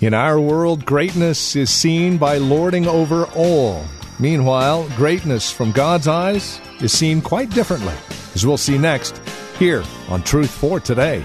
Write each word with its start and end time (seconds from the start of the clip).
In 0.00 0.14
our 0.14 0.40
world, 0.40 0.86
greatness 0.86 1.54
is 1.54 1.68
seen 1.68 2.16
by 2.16 2.38
lording 2.38 2.86
over 2.86 3.26
all. 3.36 3.84
Meanwhile, 4.18 4.88
greatness 4.96 5.52
from 5.52 5.72
God's 5.72 6.08
eyes 6.08 6.58
is 6.80 6.90
seen 6.90 7.20
quite 7.20 7.50
differently, 7.50 7.92
as 8.34 8.46
we'll 8.46 8.56
see 8.56 8.78
next 8.78 9.20
here 9.58 9.84
on 10.08 10.22
Truth 10.22 10.52
for 10.52 10.80
Today. 10.80 11.22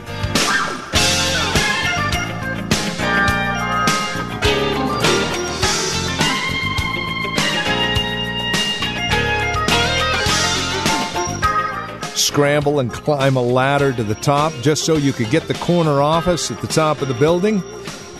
Scramble 12.13 12.81
and 12.81 12.91
climb 12.91 13.37
a 13.37 13.41
ladder 13.41 13.93
to 13.93 14.03
the 14.03 14.15
top 14.15 14.51
just 14.61 14.83
so 14.83 14.97
you 14.97 15.13
could 15.13 15.29
get 15.29 15.47
the 15.47 15.53
corner 15.53 16.01
office 16.01 16.51
at 16.51 16.59
the 16.59 16.67
top 16.67 17.01
of 17.01 17.07
the 17.07 17.13
building 17.13 17.63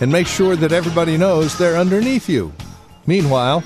and 0.02 0.12
make 0.12 0.27
sure 0.27 0.55
that 0.55 0.72
everybody 0.72 1.17
knows 1.17 1.58
they're 1.58 1.77
underneath 1.77 2.30
you. 2.30 2.53
Meanwhile, 3.08 3.63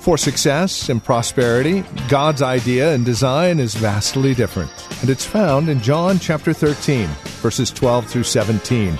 for 0.00 0.16
success 0.16 0.88
and 0.88 1.04
prosperity, 1.04 1.84
God's 2.08 2.40
idea 2.40 2.94
and 2.94 3.04
design 3.04 3.58
is 3.60 3.74
vastly 3.74 4.34
different, 4.34 4.70
and 5.02 5.10
it's 5.10 5.26
found 5.26 5.68
in 5.68 5.80
John 5.80 6.18
chapter 6.18 6.54
13, 6.54 7.06
verses 7.42 7.70
12 7.70 8.06
through 8.06 8.24
17. 8.24 8.96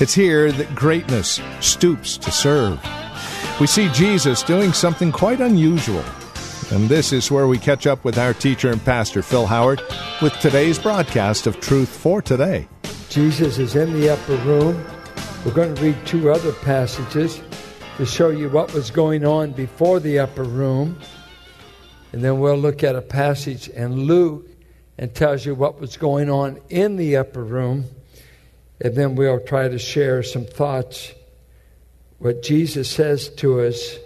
It's 0.00 0.14
here 0.14 0.50
that 0.50 0.74
greatness 0.74 1.40
stoops 1.60 2.16
to 2.18 2.32
serve. 2.32 2.80
We 3.60 3.68
see 3.68 3.88
Jesus 3.90 4.42
doing 4.42 4.72
something 4.72 5.12
quite 5.12 5.40
unusual, 5.40 6.04
and 6.72 6.88
this 6.88 7.12
is 7.12 7.30
where 7.30 7.46
we 7.46 7.58
catch 7.58 7.86
up 7.86 8.04
with 8.04 8.18
our 8.18 8.34
teacher 8.34 8.72
and 8.72 8.84
pastor, 8.84 9.22
Phil 9.22 9.46
Howard, 9.46 9.82
with 10.20 10.32
today's 10.40 10.80
broadcast 10.80 11.46
of 11.46 11.60
Truth 11.60 11.88
for 11.88 12.20
Today. 12.20 12.66
Jesus 13.08 13.58
is 13.58 13.76
in 13.76 13.92
the 13.92 14.12
upper 14.12 14.36
room. 14.38 14.84
We're 15.44 15.52
going 15.52 15.74
to 15.74 15.82
read 15.82 16.06
two 16.06 16.30
other 16.30 16.52
passages 16.52 17.38
to 17.98 18.06
show 18.06 18.30
you 18.30 18.48
what 18.48 18.72
was 18.72 18.90
going 18.90 19.26
on 19.26 19.52
before 19.52 20.00
the 20.00 20.20
upper 20.20 20.42
room. 20.42 20.98
And 22.12 22.24
then 22.24 22.40
we'll 22.40 22.56
look 22.56 22.82
at 22.82 22.96
a 22.96 23.02
passage 23.02 23.68
in 23.68 24.06
Luke 24.06 24.48
and 24.96 25.14
tells 25.14 25.44
you 25.44 25.54
what 25.54 25.78
was 25.78 25.98
going 25.98 26.30
on 26.30 26.62
in 26.70 26.96
the 26.96 27.18
upper 27.18 27.44
room. 27.44 27.84
And 28.80 28.96
then 28.96 29.16
we'll 29.16 29.38
try 29.38 29.68
to 29.68 29.78
share 29.78 30.22
some 30.22 30.46
thoughts, 30.46 31.12
what 32.18 32.42
Jesus 32.42 32.88
says 32.88 33.28
to 33.36 33.60
us, 33.60 33.98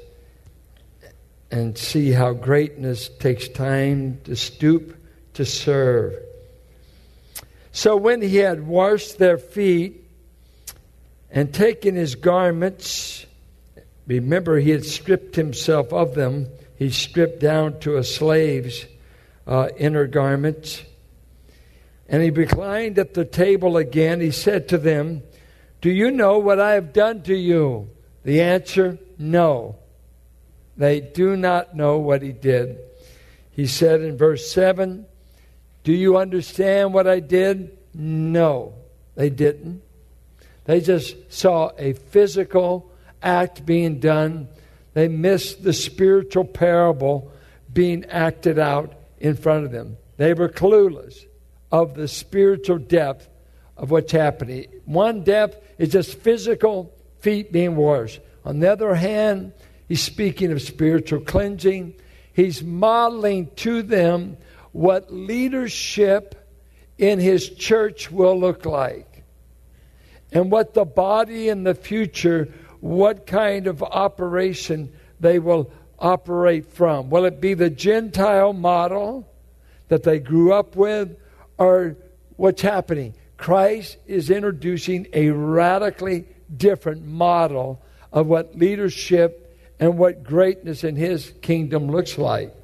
and 1.53 1.79
see 1.79 2.11
how 2.11 2.33
greatness 2.33 3.09
takes 3.21 3.47
time 3.47 4.21
to 4.25 4.35
stoop 4.35 4.97
to 5.35 5.45
serve. 5.45 6.15
So 7.71 7.97
when 7.97 8.23
he 8.23 8.39
had 8.39 8.67
washed 8.67 9.19
their 9.19 9.39
feet 9.39 10.07
and 11.31 11.53
taking 11.53 11.95
his 11.95 12.15
garments, 12.15 13.27
remember 14.07 14.59
he 14.59 14.71
had 14.71 14.85
stripped 14.85 15.37
himself 15.37 15.93
of 15.93 16.15
them, 16.15 16.49
he 16.77 16.91
stripped 16.91 17.41
down 17.41 17.81
to 17.81 17.97
a 17.97 18.05
slave's 18.05 18.87
uh, 19.47 19.69
inner 19.77 20.07
garments. 20.07 20.83
And 22.09 22.23
he 22.23 22.31
reclined 22.31 22.99
at 22.99 23.15
the 23.15 23.25
table 23.25 23.77
again. 23.77 24.21
He 24.21 24.31
said 24.31 24.69
to 24.69 24.79
them, 24.79 25.23
Do 25.81 25.91
you 25.91 26.11
know 26.11 26.39
what 26.39 26.61
I 26.61 26.73
have 26.73 26.93
done 26.93 27.23
to 27.25 27.35
you? 27.35 27.91
The 28.25 28.41
answer, 28.41 28.99
no. 29.19 29.77
They 30.77 31.01
do 31.01 31.37
not 31.37 31.75
know 31.75 31.99
what 31.99 32.23
he 32.23 32.33
did. 32.33 32.79
He 33.51 33.67
said 33.67 34.01
in 34.01 34.17
verse 34.17 34.51
7, 34.51 35.05
Do 35.83 35.93
you 35.93 36.17
understand 36.17 36.95
what 36.95 37.09
I 37.09 37.19
did? 37.19 37.77
No, 37.93 38.75
they 39.17 39.31
didn't. 39.31 39.83
They 40.69 40.83
just 40.83 41.33
saw 41.33 41.71
a 41.79 41.95
physical 41.95 42.93
act 43.23 43.65
being 43.65 44.01
done. 44.01 44.49
They 44.93 45.09
missed 45.09 45.63
the 45.65 45.73
spiritual 45.73 46.45
parable 46.45 47.33
being 47.73 48.05
acted 48.05 48.59
out 48.59 48.93
in 49.17 49.35
front 49.35 49.65
of 49.65 49.73
them. 49.73 49.97
They 50.19 50.35
were 50.35 50.51
clueless 50.51 51.25
of 51.73 51.95
the 51.95 52.07
spiritual 52.07 52.77
depth 52.77 53.31
of 53.79 53.91
what's 53.91 54.13
happening. 54.13 54.67
One 54.85 55.25
depth 55.25 55.57
is 55.79 55.89
just 55.89 56.19
physical 56.19 56.95
feet 57.21 57.51
being 57.51 57.75
washed. 57.75 58.21
On 58.45 58.61
the 58.61 58.71
other 58.71 58.95
hand, 58.95 59.55
he's 59.89 60.03
speaking 60.03 60.53
of 60.53 60.61
spiritual 60.61 61.21
cleansing. 61.21 61.95
He's 62.35 62.63
modeling 62.63 63.49
to 63.57 63.83
them 63.83 64.37
what 64.73 65.11
leadership 65.11 66.35
in 66.99 67.21
his 67.21 67.49
church 67.49 68.11
will 68.11 68.39
look 68.39 68.67
like 68.67 69.08
and 70.33 70.51
what 70.51 70.75
the 70.75 70.85
body 70.85 71.49
in 71.49 71.65
the 71.65 71.75
future, 71.75 72.53
what 72.81 73.27
kind 73.27 73.67
of 73.67 73.83
operation 73.83 74.93
they 75.21 75.39
will 75.39 75.71
operate 75.99 76.67
from. 76.73 77.11
Will 77.11 77.25
it 77.25 77.41
be 77.41 77.55
the 77.55 77.71
Gentile 77.71 78.53
model 78.53 79.29
that 79.89 80.03
they 80.03 80.19
grew 80.19 80.53
up 80.53 80.77
with, 80.77 81.17
or 81.57 81.97
what's 82.37 82.63
happening? 82.63 83.15
Christ 83.37 83.97
is 84.07 84.31
introducing 84.31 85.07
a 85.13 85.31
radically 85.31 86.27
different 86.55 87.05
model 87.05 87.81
of 88.13 88.27
what 88.27 88.57
leadership 88.57 89.45
and 89.81 89.97
what 89.97 90.25
greatness 90.25 90.85
in 90.85 90.97
his 90.97 91.33
kingdom 91.41 91.89
looks 91.89 92.19
like. 92.19 92.55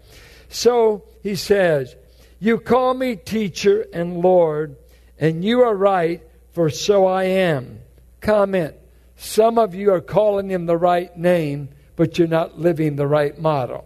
So 0.49 1.05
he 1.23 1.37
says, 1.37 1.95
You 2.41 2.59
call 2.59 2.95
me 2.95 3.17
teacher 3.17 3.87
and 3.93 4.19
Lord, 4.19 4.77
and 5.19 5.45
you 5.45 5.63
are 5.63 5.75
right, 5.75 6.23
for 6.55 6.71
so 6.71 7.07
I 7.07 7.25
am. 7.25 7.81
Comment. 8.21 8.75
Some 9.17 9.59
of 9.59 9.75
you 9.75 9.93
are 9.93 10.01
calling 10.01 10.49
him 10.49 10.67
the 10.67 10.77
right 10.77 11.15
name, 11.17 11.69
but 11.97 12.19
you're 12.19 12.29
not 12.29 12.59
living 12.59 12.97
the 12.97 13.07
right 13.07 13.39
model. 13.39 13.85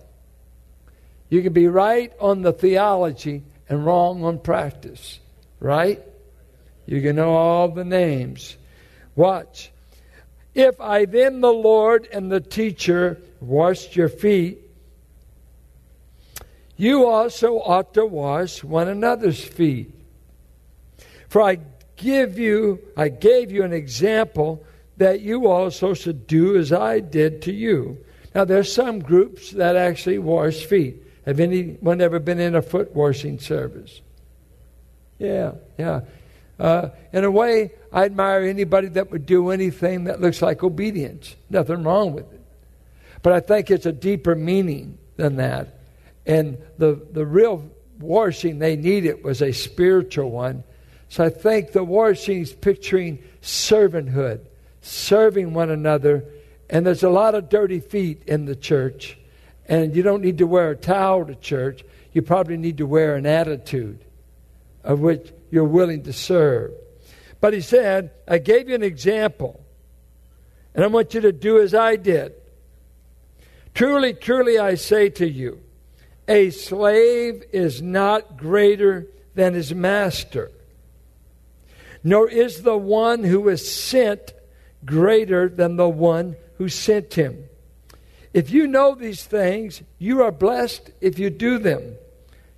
You 1.30 1.42
can 1.42 1.52
be 1.52 1.66
right 1.66 2.12
on 2.20 2.42
the 2.42 2.52
theology 2.52 3.42
and 3.68 3.84
wrong 3.84 4.22
on 4.24 4.38
practice, 4.38 5.18
right? 5.60 6.02
You 6.86 7.02
can 7.02 7.16
know 7.16 7.34
all 7.34 7.68
the 7.68 7.84
names. 7.84 8.56
Watch. 9.16 9.70
If 10.54 10.80
I 10.80 11.04
then, 11.04 11.40
the 11.40 11.52
Lord 11.52 12.08
and 12.12 12.30
the 12.30 12.40
teacher, 12.40 13.20
washed 13.40 13.96
your 13.96 14.08
feet, 14.08 14.58
you 16.76 17.06
also 17.06 17.58
ought 17.58 17.94
to 17.94 18.06
wash 18.06 18.62
one 18.62 18.88
another's 18.88 19.42
feet. 19.42 19.92
For 21.28 21.42
I 21.42 21.58
give 21.98 22.38
you, 22.38 22.80
I 22.96 23.08
gave 23.08 23.52
you 23.52 23.62
an 23.64 23.74
example 23.74 24.64
that 24.96 25.20
you 25.20 25.48
also 25.48 25.92
should 25.92 26.26
do 26.26 26.56
as 26.56 26.72
I 26.72 27.00
did 27.00 27.42
to 27.42 27.52
you. 27.52 27.98
Now, 28.34 28.44
there's 28.44 28.72
some 28.72 29.00
groups 29.00 29.50
that 29.52 29.76
actually 29.76 30.18
wash 30.18 30.64
feet. 30.64 31.02
Have 31.26 31.40
anyone 31.40 32.00
ever 32.00 32.18
been 32.18 32.40
in 32.40 32.54
a 32.54 32.62
foot 32.62 32.94
washing 32.94 33.38
service? 33.38 34.00
Yeah, 35.18 35.52
yeah. 35.78 36.00
Uh, 36.58 36.90
in 37.12 37.24
a 37.24 37.30
way, 37.30 37.72
I 37.92 38.04
admire 38.04 38.42
anybody 38.42 38.88
that 38.88 39.10
would 39.10 39.26
do 39.26 39.50
anything 39.50 40.04
that 40.04 40.20
looks 40.20 40.42
like 40.42 40.62
obedience. 40.62 41.36
Nothing 41.50 41.82
wrong 41.82 42.12
with 42.12 42.32
it. 42.32 42.40
But 43.22 43.32
I 43.32 43.40
think 43.40 43.70
it's 43.70 43.86
a 43.86 43.92
deeper 43.92 44.34
meaning 44.34 44.98
than 45.16 45.36
that. 45.36 45.80
And 46.26 46.58
the, 46.78 47.00
the 47.12 47.26
real 47.26 47.70
washing 47.98 48.58
they 48.58 48.76
needed 48.76 49.24
was 49.24 49.42
a 49.42 49.52
spiritual 49.52 50.30
one. 50.30 50.64
So 51.08 51.24
I 51.24 51.30
think 51.30 51.72
the 51.72 51.84
washing 51.84 52.42
is 52.42 52.52
picturing 52.52 53.18
servanthood, 53.42 54.40
serving 54.82 55.54
one 55.54 55.70
another. 55.70 56.24
And 56.68 56.86
there's 56.86 57.02
a 57.02 57.10
lot 57.10 57.34
of 57.34 57.48
dirty 57.48 57.80
feet 57.80 58.22
in 58.26 58.44
the 58.44 58.56
church. 58.56 59.18
And 59.66 59.96
you 59.96 60.02
don't 60.02 60.22
need 60.22 60.38
to 60.38 60.46
wear 60.46 60.70
a 60.70 60.76
towel 60.76 61.24
to 61.26 61.34
church. 61.34 61.84
You 62.12 62.22
probably 62.22 62.56
need 62.56 62.78
to 62.78 62.86
wear 62.86 63.16
an 63.16 63.26
attitude 63.26 64.04
of 64.84 65.00
which 65.00 65.32
you're 65.50 65.64
willing 65.64 66.02
to 66.04 66.12
serve. 66.12 66.72
But 67.40 67.54
he 67.54 67.60
said, 67.60 68.10
I 68.26 68.38
gave 68.38 68.68
you 68.68 68.74
an 68.74 68.82
example, 68.82 69.64
and 70.74 70.82
I 70.82 70.88
want 70.88 71.14
you 71.14 71.20
to 71.20 71.32
do 71.32 71.60
as 71.60 71.74
I 71.74 71.96
did. 71.96 72.32
Truly, 73.74 74.12
truly, 74.12 74.58
I 74.58 74.74
say 74.74 75.08
to 75.10 75.28
you, 75.28 75.60
a 76.26 76.50
slave 76.50 77.44
is 77.52 77.80
not 77.80 78.36
greater 78.36 79.06
than 79.34 79.54
his 79.54 79.72
master, 79.72 80.50
nor 82.08 82.28
is 82.28 82.62
the 82.62 82.76
one 82.76 83.22
who 83.24 83.48
is 83.48 83.70
sent 83.70 84.32
greater 84.84 85.48
than 85.48 85.76
the 85.76 85.88
one 85.88 86.36
who 86.56 86.68
sent 86.68 87.14
him. 87.14 87.44
If 88.32 88.50
you 88.50 88.66
know 88.66 88.94
these 88.94 89.24
things, 89.24 89.82
you 89.98 90.22
are 90.22 90.32
blessed 90.32 90.90
if 91.00 91.18
you 91.18 91.28
do 91.28 91.58
them. 91.58 91.96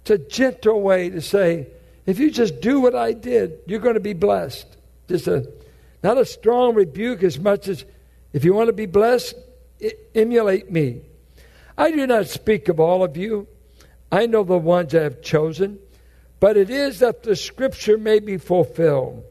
It's 0.03 0.11
a 0.11 0.19
gentle 0.19 0.81
way 0.83 1.11
to 1.11 1.21
say, 1.21 1.69
if 2.07 2.19
you 2.19 2.31
just 2.31 2.61
do 2.61 2.81
what 2.81 2.95
I 2.95 3.13
did, 3.13 3.59
you're 3.67 3.81
going 3.81 3.95
to 3.95 4.01
be 4.01 4.13
blessed. 4.13 4.67
Just 5.09 5.27
a 5.27 5.51
not 6.03 6.17
a 6.17 6.25
strong 6.25 6.75
rebuke 6.75 7.23
as 7.23 7.39
much 7.39 7.69
as 7.69 7.85
if 8.33 8.45
you 8.45 8.55
want 8.55 8.69
to 8.69 8.73
be 8.73 8.87
blessed, 8.87 9.35
emulate 10.15 10.71
me. 10.71 11.03
I 11.77 11.91
do 11.91 12.07
not 12.07 12.27
speak 12.29 12.69
of 12.69 12.81
all 12.81 13.03
of 13.03 13.17
you. 13.17 13.49
I 14.11 14.27
know 14.27 14.45
the 14.45 14.59
ones 14.59 14.95
I 14.95 15.03
have 15.03 15.21
chosen, 15.21 15.79
but 16.39 16.57
it 16.57 16.71
is 16.71 17.01
that 17.01 17.23
the 17.23 17.37
scripture 17.37 17.99
may 17.99 18.19
be 18.19 18.39
fulfilled. 18.39 19.25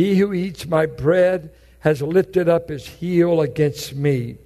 He 0.00 0.16
who 0.16 0.32
eats 0.32 0.66
my 0.66 0.86
bread 0.86 1.50
has 1.80 2.00
lifted 2.00 2.48
up 2.48 2.70
his 2.70 2.86
heel 2.86 3.42
against 3.42 3.94
me. 3.94 4.38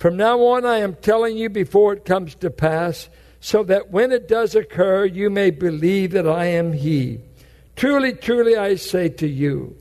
From 0.00 0.16
now 0.16 0.40
on, 0.40 0.66
I 0.66 0.78
am 0.78 0.96
telling 0.96 1.36
you 1.36 1.48
before 1.48 1.92
it 1.92 2.04
comes 2.04 2.34
to 2.34 2.50
pass, 2.50 3.08
so 3.38 3.62
that 3.62 3.92
when 3.92 4.10
it 4.10 4.26
does 4.26 4.56
occur, 4.56 5.04
you 5.04 5.30
may 5.30 5.52
believe 5.52 6.10
that 6.10 6.26
I 6.26 6.46
am 6.46 6.72
He. 6.72 7.20
Truly, 7.76 8.14
truly, 8.14 8.56
I 8.56 8.74
say 8.74 9.08
to 9.10 9.28
you, 9.28 9.76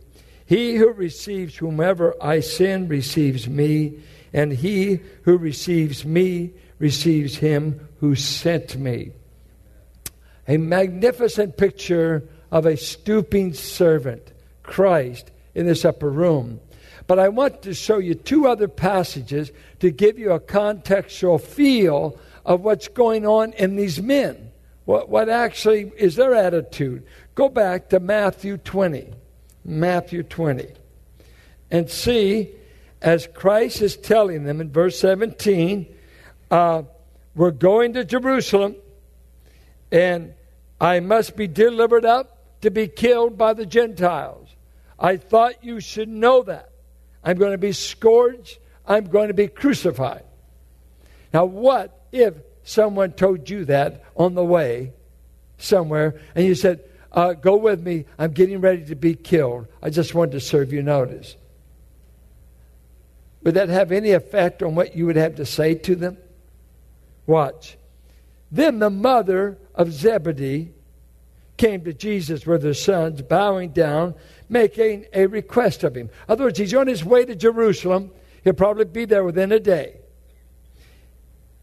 he 0.45 0.75
who 0.75 0.91
receives 0.91 1.57
whomever 1.57 2.13
I 2.21 2.41
send 2.41 2.91
receives 2.91 3.50
me, 3.50 3.97
and 4.31 4.51
he 4.51 5.00
who 5.23 5.39
receives 5.39 6.06
me 6.06 6.51
receives 6.77 7.38
him 7.38 7.89
who 8.00 8.13
sent 8.13 8.77
me. 8.77 9.13
A 10.47 10.57
magnificent 10.57 11.57
picture 11.57 12.29
of 12.51 12.67
a 12.67 12.77
stooping 12.77 13.56
servant, 13.56 14.33
Christ, 14.69 15.31
in 15.56 15.66
this 15.66 15.83
upper 15.83 16.10
room. 16.10 16.62
But 17.07 17.18
I 17.18 17.30
want 17.30 17.63
to 17.63 17.74
show 17.74 17.98
you 17.98 18.13
two 18.13 18.48
other 18.48 18.68
passages 18.68 19.51
to 19.80 19.89
give 19.89 20.19
you 20.19 20.31
a 20.31 20.39
contextual 20.39 21.42
feel 21.42 22.18
of 22.45 22.62
what's 22.62 22.88
going 22.88 23.25
on 23.25 23.54
in 23.54 23.75
these 23.75 24.00
men. 24.00 24.51
What, 24.86 25.10
what 25.10 25.27
actually 25.27 25.92
is 25.98 26.16
their 26.16 26.36
attitude? 26.36 27.04
Go 27.33 27.50
back 27.50 27.89
to 27.89 28.00
Matthew 28.00 28.57
20. 28.57 29.12
Matthew 29.66 30.24
20. 30.24 30.68
And 31.71 31.89
see, 31.89 32.51
as 33.01 33.27
Christ 33.27 33.81
is 33.81 33.98
telling 33.98 34.44
them 34.44 34.62
in 34.62 34.71
verse 34.71 35.00
17, 35.00 35.88
uh, 36.51 36.83
we're 37.36 37.51
going 37.51 37.94
to 37.94 38.06
Jerusalem, 38.06 38.75
and 39.92 40.33
I 40.80 41.00
must 41.00 41.36
be 41.36 41.48
delivered 41.48 42.06
up 42.06 42.62
to 42.62 42.71
be 42.71 42.88
killed 42.88 43.38
by 43.38 43.54
the 43.54 43.66
Gentiles. 43.66 44.49
I 45.00 45.18
thought 45.18 45.63
you 45.63 45.80
should 45.80 46.10
know 46.10 46.44
that. 46.44 46.72
I'm 47.24 47.38
going 47.38 47.51
to 47.51 47.57
be 47.57 47.72
scourged, 47.72 48.57
I'm 48.86 49.06
going 49.06 49.28
to 49.30 49.34
be 49.34 49.48
crucified. 49.48 50.24
Now, 51.34 51.46
what 51.46 52.07
if 52.12 52.36
someone 52.63 53.12
told 53.13 53.50
you 53.50 53.66
that 53.66 54.04
on 54.16 54.36
the 54.36 54.44
way 54.44 54.94
somewhere, 55.57 56.19
and 56.36 56.46
you 56.46 56.56
said, 56.56 56.84
uh, 57.12 57.34
Go 57.34 57.57
with 57.57 57.81
me. 57.81 58.06
I'm 58.18 58.31
getting 58.31 58.62
ready 58.62 58.86
to 58.86 58.96
be 58.96 59.16
killed. 59.16 59.68
I 59.81 59.90
just 59.90 60.13
wanted 60.13 60.31
to 60.34 60.40
serve 60.40 60.72
you 60.72 60.84
notice. 60.84 61.36
Would 63.44 63.56
that 63.56 63.69
have 63.69 63.92
any 63.92 64.12
effect 64.12 64.62
on 64.62 64.75
what 64.75 64.95
you 64.95 65.06
would 65.06 65.16
have 65.16 65.36
to 65.36 65.45
say 65.45 65.74
to 65.75 65.95
them? 65.95 66.18
Watch. 67.25 67.78
Then 68.52 68.80
the 68.80 68.90
mother 68.90 69.57
of 69.74 69.92
Zebedee 69.92 70.74
came 71.59 71.83
to 71.83 71.94
Jesus 71.94 72.47
with 72.47 72.63
her 72.63 72.73
sons, 72.73 73.21
bowing 73.21 73.69
down, 73.69 74.15
making 74.47 75.06
a 75.13 75.27
request 75.27 75.83
of 75.83 75.95
him. 75.95 76.07
In 76.07 76.11
other 76.27 76.45
words, 76.45 76.57
he's 76.57 76.73
on 76.73 76.88
his 76.88 77.06
way 77.06 77.25
to 77.25 77.35
Jerusalem. 77.35 78.11
He'll 78.44 78.53
probably 78.53 78.85
be 78.85 79.06
there 79.06 79.23
within 79.23 79.51
a 79.51 79.59
day. 79.59 80.00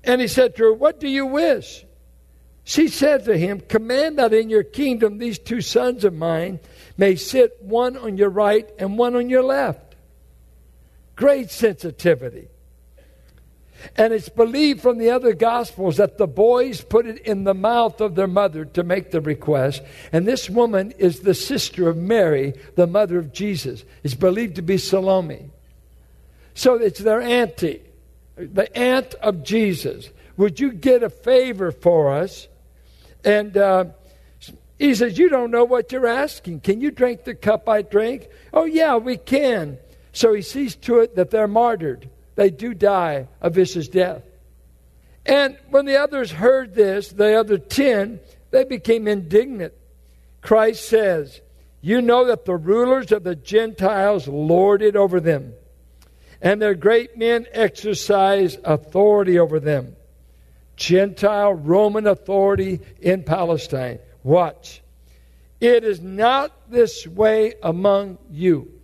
And 0.04 0.20
he 0.20 0.28
said 0.28 0.54
to 0.56 0.64
her, 0.64 0.72
What 0.72 1.00
do 1.00 1.08
you 1.08 1.26
wish? 1.26 1.84
She 2.62 2.88
said 2.88 3.25
to 3.25 3.37
him, 3.37 3.60
Command 3.60 4.19
that 4.19 4.32
in 4.32 4.50
your 4.50 4.62
kingdom 4.62 5.19
these 5.19 5.38
two 5.38 5.60
sons 5.60 6.04
of 6.04 6.12
mine 6.12 6.60
may 6.96 7.16
sit 7.16 7.56
one 7.60 7.96
on 7.96 8.16
your 8.16 8.31
right 8.31 8.70
and 8.78 8.98
one 8.98 9.16
on 9.16 9.31
your 9.31 9.43
left. 9.43 9.96
Great 11.16 11.50
sensitivity. 11.50 12.48
And 13.96 14.12
it's 14.12 14.28
believed 14.28 14.81
from 14.81 14.99
the 14.99 15.11
other 15.11 15.32
Gospels 15.32 15.96
that 15.96 16.19
the 16.19 16.26
boys 16.26 16.81
put 16.81 17.06
it 17.06 17.19
in 17.19 17.44
the 17.44 17.55
mouth 17.55 18.00
of 18.00 18.14
their 18.14 18.26
mother 18.26 18.64
to 18.64 18.82
make 18.82 19.11
the 19.11 19.20
request. 19.20 19.82
And 20.12 20.26
this 20.26 20.50
woman 20.50 20.93
is 20.93 21.20
the 21.20 21.34
sister 21.34 21.88
of 21.88 21.96
Mary, 21.96 22.55
the 22.75 22.87
mother 22.87 23.19
of 23.19 23.32
Jesus. 23.32 23.84
It's 24.02 24.14
believed 24.14 24.56
to 24.56 24.62
be 24.62 24.78
Salome. 24.78 25.50
So 26.55 26.75
it's 26.75 27.00
their 27.00 27.20
auntie, 27.20 27.82
the 28.37 28.75
aunt 28.76 29.14
of 29.14 29.43
Jesus. 29.43 30.11
Would 30.37 30.61
you 30.61 30.72
get 30.72 31.02
a 31.02 31.11
favor 31.11 31.70
for 31.70 32.12
us? 32.12 32.49
And 33.25 33.56
uh, 33.56 33.87
he 34.79 34.94
says, 34.94 35.19
You 35.19 35.29
don't 35.29 35.50
know 35.50 35.64
what 35.64 35.93
you're 35.93 36.06
asking. 36.06 36.61
Can 36.61 36.81
you 36.81 36.90
drink 36.90 37.25
the 37.25 37.34
cup 37.34 37.69
I 37.69 37.82
drink? 37.82 38.29
Oh, 38.52 38.64
yeah, 38.64 38.96
we 38.96 39.17
can. 39.17 39.79
So 40.12 40.32
he 40.32 40.43
sees 40.43 40.76
to 40.76 41.00
it 41.00 41.17
that 41.17 41.31
they're 41.31 41.49
martyred. 41.49 42.08
They 42.37 42.50
do 42.50 42.75
die 42.75 43.29
a 43.41 43.50
vicious 43.50 43.88
death. 43.88 44.23
And 45.25 45.59
when 45.71 45.87
the 45.87 45.97
others 45.97 46.31
heard 46.31 46.75
this, 46.75 47.09
the 47.09 47.38
other 47.38 47.59
ten, 47.59 48.21
they 48.53 48.65
became 48.65 49.09
indignant. 49.09 49.75
Christ 50.41 50.88
says, 50.88 51.41
You 51.81 52.00
know 52.00 52.27
that 52.27 52.44
the 52.44 52.55
rulers 52.55 53.11
of 53.11 53.25
the 53.25 53.35
Gentiles 53.35 54.29
lord 54.29 54.83
it 54.83 54.94
over 54.94 55.19
them, 55.19 55.55
and 56.41 56.62
their 56.62 56.75
great 56.75 57.19
men 57.19 57.47
exercise 57.53 58.56
authority 58.62 59.39
over 59.39 59.59
them. 59.59 59.97
Gentile 60.77 61.55
Roman 61.55 62.06
authority 62.06 62.81
in 63.00 63.25
Palestine. 63.25 63.99
Watch. 64.23 64.82
It 65.61 65.85
is 65.85 66.00
not 66.00 66.71
this 66.71 67.06
way 67.06 67.55
among 67.62 68.19
you. 68.31 68.75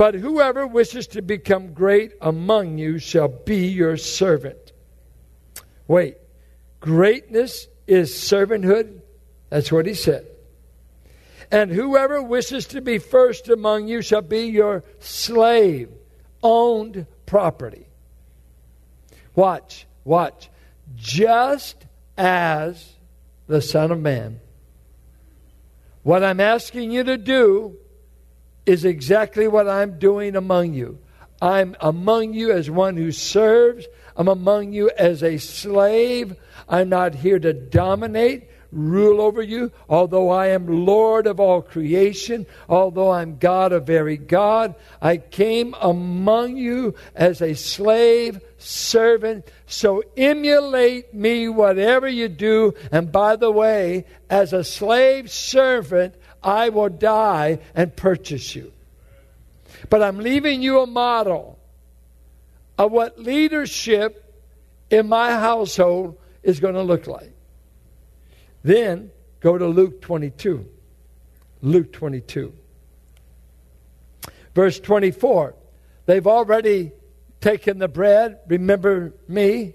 But 0.00 0.14
whoever 0.14 0.66
wishes 0.66 1.08
to 1.08 1.20
become 1.20 1.74
great 1.74 2.14
among 2.22 2.78
you 2.78 2.98
shall 2.98 3.28
be 3.28 3.66
your 3.66 3.98
servant. 3.98 4.72
Wait, 5.86 6.16
greatness 6.80 7.68
is 7.86 8.10
servanthood? 8.14 9.02
That's 9.50 9.70
what 9.70 9.84
he 9.84 9.92
said. 9.92 10.26
And 11.50 11.70
whoever 11.70 12.22
wishes 12.22 12.64
to 12.68 12.80
be 12.80 12.96
first 12.96 13.50
among 13.50 13.88
you 13.88 14.00
shall 14.00 14.22
be 14.22 14.46
your 14.46 14.84
slave, 15.00 15.90
owned 16.42 17.04
property. 17.26 17.86
Watch, 19.34 19.86
watch 20.04 20.48
just 20.96 21.84
as 22.16 22.94
the 23.48 23.60
Son 23.60 23.90
of 23.90 24.00
Man. 24.00 24.40
What 26.04 26.24
I'm 26.24 26.40
asking 26.40 26.90
you 26.90 27.04
to 27.04 27.18
do 27.18 27.76
is 28.66 28.84
exactly 28.84 29.48
what 29.48 29.68
I'm 29.68 29.98
doing 29.98 30.36
among 30.36 30.74
you. 30.74 30.98
I'm 31.42 31.76
among 31.80 32.34
you 32.34 32.52
as 32.52 32.70
one 32.70 32.96
who 32.96 33.12
serves. 33.12 33.86
I'm 34.16 34.28
among 34.28 34.72
you 34.72 34.90
as 34.96 35.22
a 35.22 35.38
slave. 35.38 36.36
I'm 36.68 36.88
not 36.88 37.14
here 37.14 37.38
to 37.38 37.52
dominate 37.52 38.50
rule 38.72 39.20
over 39.20 39.42
you, 39.42 39.72
although 39.88 40.30
I 40.30 40.48
am 40.48 40.86
Lord 40.86 41.26
of 41.26 41.40
all 41.40 41.62
creation, 41.62 42.46
although 42.68 43.10
I'm 43.10 43.38
God 43.38 43.72
of 43.72 43.86
very 43.86 44.16
God. 44.16 44.74
I 45.00 45.16
came 45.16 45.74
among 45.80 46.56
you 46.56 46.94
as 47.14 47.40
a 47.40 47.54
slave 47.54 48.40
servant. 48.58 49.50
So 49.66 50.02
emulate 50.16 51.14
me, 51.14 51.48
whatever 51.48 52.08
you 52.08 52.28
do. 52.28 52.74
And 52.92 53.10
by 53.10 53.36
the 53.36 53.50
way, 53.50 54.06
as 54.28 54.52
a 54.52 54.64
slave 54.64 55.30
servant, 55.30 56.14
I 56.42 56.68
will 56.70 56.88
die 56.88 57.60
and 57.74 57.94
purchase 57.94 58.54
you. 58.54 58.72
But 59.88 60.02
I'm 60.02 60.18
leaving 60.18 60.62
you 60.62 60.80
a 60.80 60.86
model 60.86 61.58
of 62.78 62.92
what 62.92 63.18
leadership 63.18 64.24
in 64.90 65.08
my 65.08 65.32
household 65.32 66.18
is 66.42 66.60
going 66.60 66.74
to 66.74 66.82
look 66.82 67.06
like. 67.06 67.32
Then 68.62 69.10
go 69.40 69.56
to 69.56 69.66
Luke 69.66 70.00
22. 70.00 70.66
Luke 71.62 71.92
22. 71.92 72.52
Verse 74.54 74.80
24. 74.80 75.54
They've 76.06 76.26
already 76.26 76.92
taken 77.40 77.78
the 77.78 77.88
bread, 77.88 78.40
remember 78.48 79.14
me. 79.28 79.74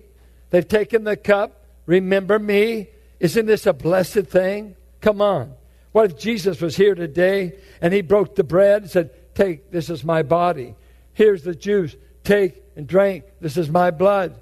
They've 0.50 0.68
taken 0.68 1.04
the 1.04 1.18
cup, 1.18 1.64
remember 1.86 2.38
me. 2.40 2.90
Isn't 3.20 3.46
this 3.46 3.66
a 3.66 3.74
blessed 3.74 4.28
thing? 4.28 4.76
Come 5.02 5.22
on. 5.22 5.54
What 5.96 6.12
if 6.12 6.18
Jesus 6.20 6.60
was 6.60 6.76
here 6.76 6.94
today 6.94 7.54
and 7.80 7.94
he 7.94 8.02
broke 8.02 8.36
the 8.36 8.44
bread 8.44 8.82
and 8.82 8.92
said, 8.92 9.12
Take, 9.34 9.72
this 9.72 9.90
is 9.90 10.04
my 10.04 10.24
body. 10.24 10.76
Here's 11.14 11.44
the 11.44 11.56
juice. 11.56 11.96
Take 12.26 12.62
and 12.76 12.86
drink. 12.86 13.24
This 13.40 13.56
is 13.56 13.70
my 13.70 13.92
blood. 13.92 14.42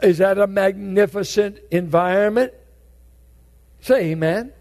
Is 0.00 0.18
that 0.18 0.38
a 0.38 0.46
magnificent 0.46 1.58
environment? 1.72 2.54
Say 3.80 4.12
amen. 4.12 4.52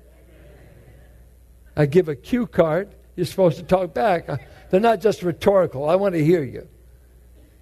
I 1.77 1.85
give 1.85 2.09
a 2.09 2.15
cue 2.15 2.47
card. 2.47 2.95
you're 3.15 3.27
supposed 3.27 3.57
to 3.57 3.63
talk 3.63 3.93
back. 3.93 4.27
They're 4.71 4.79
not 4.79 5.01
just 5.01 5.21
rhetorical. 5.21 5.87
I 5.87 5.93
want 5.93 6.15
to 6.15 6.25
hear 6.25 6.41
you. 6.41 6.67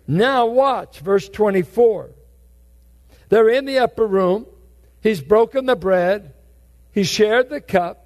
Now, 0.08 0.46
watch 0.46 1.02
verse 1.02 1.28
24. 1.28 2.12
They're 3.28 3.50
in 3.50 3.66
the 3.66 3.80
upper 3.80 4.08
room. 4.08 4.46
He's 5.04 5.20
broken 5.20 5.66
the 5.66 5.76
bread, 5.76 6.34
he 6.94 7.04
shared 7.04 7.50
the 7.50 7.60
cup. 7.60 8.06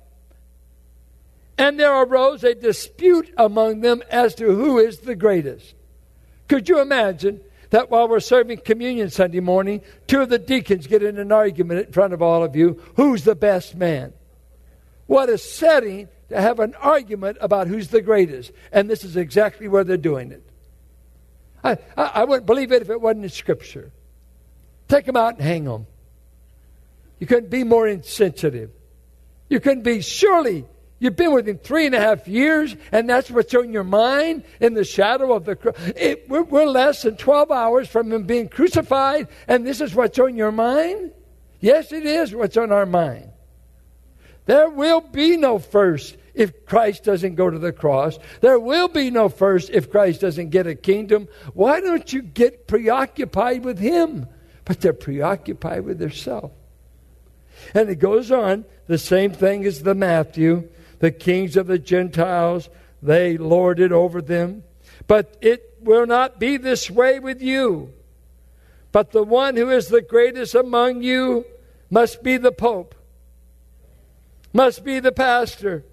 And 1.61 1.79
there 1.79 1.93
arose 1.93 2.43
a 2.43 2.55
dispute 2.55 3.31
among 3.37 3.81
them 3.81 4.01
as 4.09 4.33
to 4.35 4.45
who 4.45 4.79
is 4.79 4.97
the 4.97 5.13
greatest. 5.13 5.75
Could 6.47 6.67
you 6.67 6.81
imagine 6.81 7.39
that 7.69 7.91
while 7.91 8.07
we're 8.07 8.19
serving 8.19 8.61
communion 8.61 9.11
Sunday 9.11 9.41
morning, 9.41 9.81
two 10.07 10.21
of 10.21 10.29
the 10.29 10.39
deacons 10.39 10.87
get 10.87 11.03
in 11.03 11.19
an 11.19 11.31
argument 11.31 11.85
in 11.85 11.93
front 11.93 12.13
of 12.13 12.21
all 12.23 12.43
of 12.43 12.55
you 12.55 12.81
who's 12.95 13.25
the 13.25 13.35
best 13.35 13.75
man? 13.75 14.11
What 15.05 15.29
a 15.29 15.37
setting 15.37 16.07
to 16.29 16.41
have 16.41 16.59
an 16.59 16.73
argument 16.81 17.37
about 17.39 17.67
who's 17.67 17.89
the 17.89 18.01
greatest. 18.01 18.51
And 18.71 18.89
this 18.89 19.03
is 19.03 19.15
exactly 19.15 19.67
where 19.67 19.83
they're 19.83 19.97
doing 19.97 20.31
it. 20.31 20.43
I, 21.63 21.77
I, 21.95 22.03
I 22.05 22.23
wouldn't 22.23 22.47
believe 22.47 22.71
it 22.71 22.81
if 22.81 22.89
it 22.89 22.99
wasn't 22.99 23.25
in 23.25 23.29
Scripture. 23.29 23.91
Take 24.87 25.05
them 25.05 25.15
out 25.15 25.35
and 25.35 25.43
hang 25.43 25.65
them. 25.65 25.85
You 27.19 27.27
couldn't 27.27 27.51
be 27.51 27.63
more 27.63 27.87
insensitive. 27.87 28.71
You 29.47 29.59
couldn't 29.59 29.83
be, 29.83 30.01
surely, 30.01 30.65
you've 31.01 31.17
been 31.17 31.33
with 31.33 31.49
him 31.49 31.57
three 31.57 31.87
and 31.87 31.95
a 31.95 31.99
half 31.99 32.27
years, 32.27 32.77
and 32.93 33.09
that's 33.09 33.29
what's 33.29 33.53
on 33.53 33.73
your 33.73 33.83
mind 33.83 34.43
in 34.61 34.75
the 34.75 34.85
shadow 34.85 35.33
of 35.33 35.43
the 35.43 35.57
cross. 35.57 35.75
We're, 36.29 36.43
we're 36.43 36.65
less 36.65 37.01
than 37.01 37.17
12 37.17 37.51
hours 37.51 37.89
from 37.89 38.13
him 38.13 38.23
being 38.23 38.47
crucified, 38.47 39.27
and 39.49 39.67
this 39.67 39.81
is 39.81 39.93
what's 39.93 40.19
on 40.19 40.37
your 40.37 40.51
mind? 40.53 41.11
Yes, 41.59 41.91
it 41.91 42.05
is 42.05 42.33
what's 42.33 42.55
on 42.55 42.71
our 42.71 42.85
mind. 42.85 43.29
There 44.45 44.69
will 44.69 45.01
be 45.01 45.37
no 45.37 45.59
first 45.59 46.17
if 46.33 46.65
Christ 46.65 47.03
doesn't 47.03 47.35
go 47.35 47.49
to 47.49 47.59
the 47.59 47.73
cross. 47.73 48.17
There 48.41 48.59
will 48.59 48.87
be 48.87 49.09
no 49.11 49.27
first 49.27 49.69
if 49.71 49.91
Christ 49.91 50.21
doesn't 50.21 50.49
get 50.49 50.67
a 50.67 50.75
kingdom. 50.75 51.27
Why 51.53 51.81
don't 51.81 52.11
you 52.13 52.21
get 52.21 52.67
preoccupied 52.67 53.65
with 53.65 53.79
Him? 53.79 54.27
But 54.65 54.81
they're 54.81 54.93
preoccupied 54.93 55.83
with 55.83 55.99
themselves. 55.99 56.53
And 57.73 57.89
it 57.89 57.95
goes 57.95 58.31
on, 58.31 58.65
the 58.87 58.97
same 58.97 59.31
thing 59.31 59.65
as 59.65 59.83
the 59.83 59.95
Matthew. 59.95 60.67
The 61.01 61.11
kings 61.11 61.57
of 61.57 61.67
the 61.67 61.79
Gentiles, 61.79 62.69
they 63.01 63.37
lord 63.37 63.79
it 63.79 63.91
over 63.91 64.21
them. 64.21 64.63
But 65.07 65.35
it 65.41 65.77
will 65.81 66.05
not 66.05 66.39
be 66.39 66.57
this 66.57 66.89
way 66.89 67.19
with 67.19 67.41
you. 67.41 67.91
But 68.91 69.11
the 69.11 69.23
one 69.23 69.55
who 69.55 69.69
is 69.71 69.87
the 69.87 70.01
greatest 70.01 70.53
among 70.53 71.01
you 71.01 71.45
must 71.89 72.23
be 72.23 72.37
the 72.37 72.51
Pope, 72.51 72.95
must 74.53 74.83
be 74.83 74.99
the 74.99 75.11
pastor, 75.11 75.83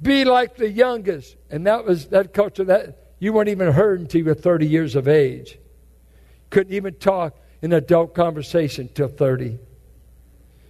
be 0.00 0.24
like 0.24 0.56
the 0.56 0.70
youngest. 0.70 1.36
And 1.50 1.66
that 1.66 1.84
was 1.84 2.06
that 2.06 2.32
culture 2.32 2.64
that 2.64 3.12
you 3.18 3.32
weren't 3.32 3.48
even 3.48 3.72
heard 3.72 4.00
until 4.00 4.20
you 4.20 4.24
were 4.26 4.34
30 4.34 4.66
years 4.66 4.94
of 4.94 5.08
age. 5.08 5.58
Couldn't 6.50 6.74
even 6.74 6.94
talk 6.94 7.36
in 7.60 7.72
adult 7.72 8.14
conversation 8.14 8.88
till 8.94 9.08
30. 9.08 9.58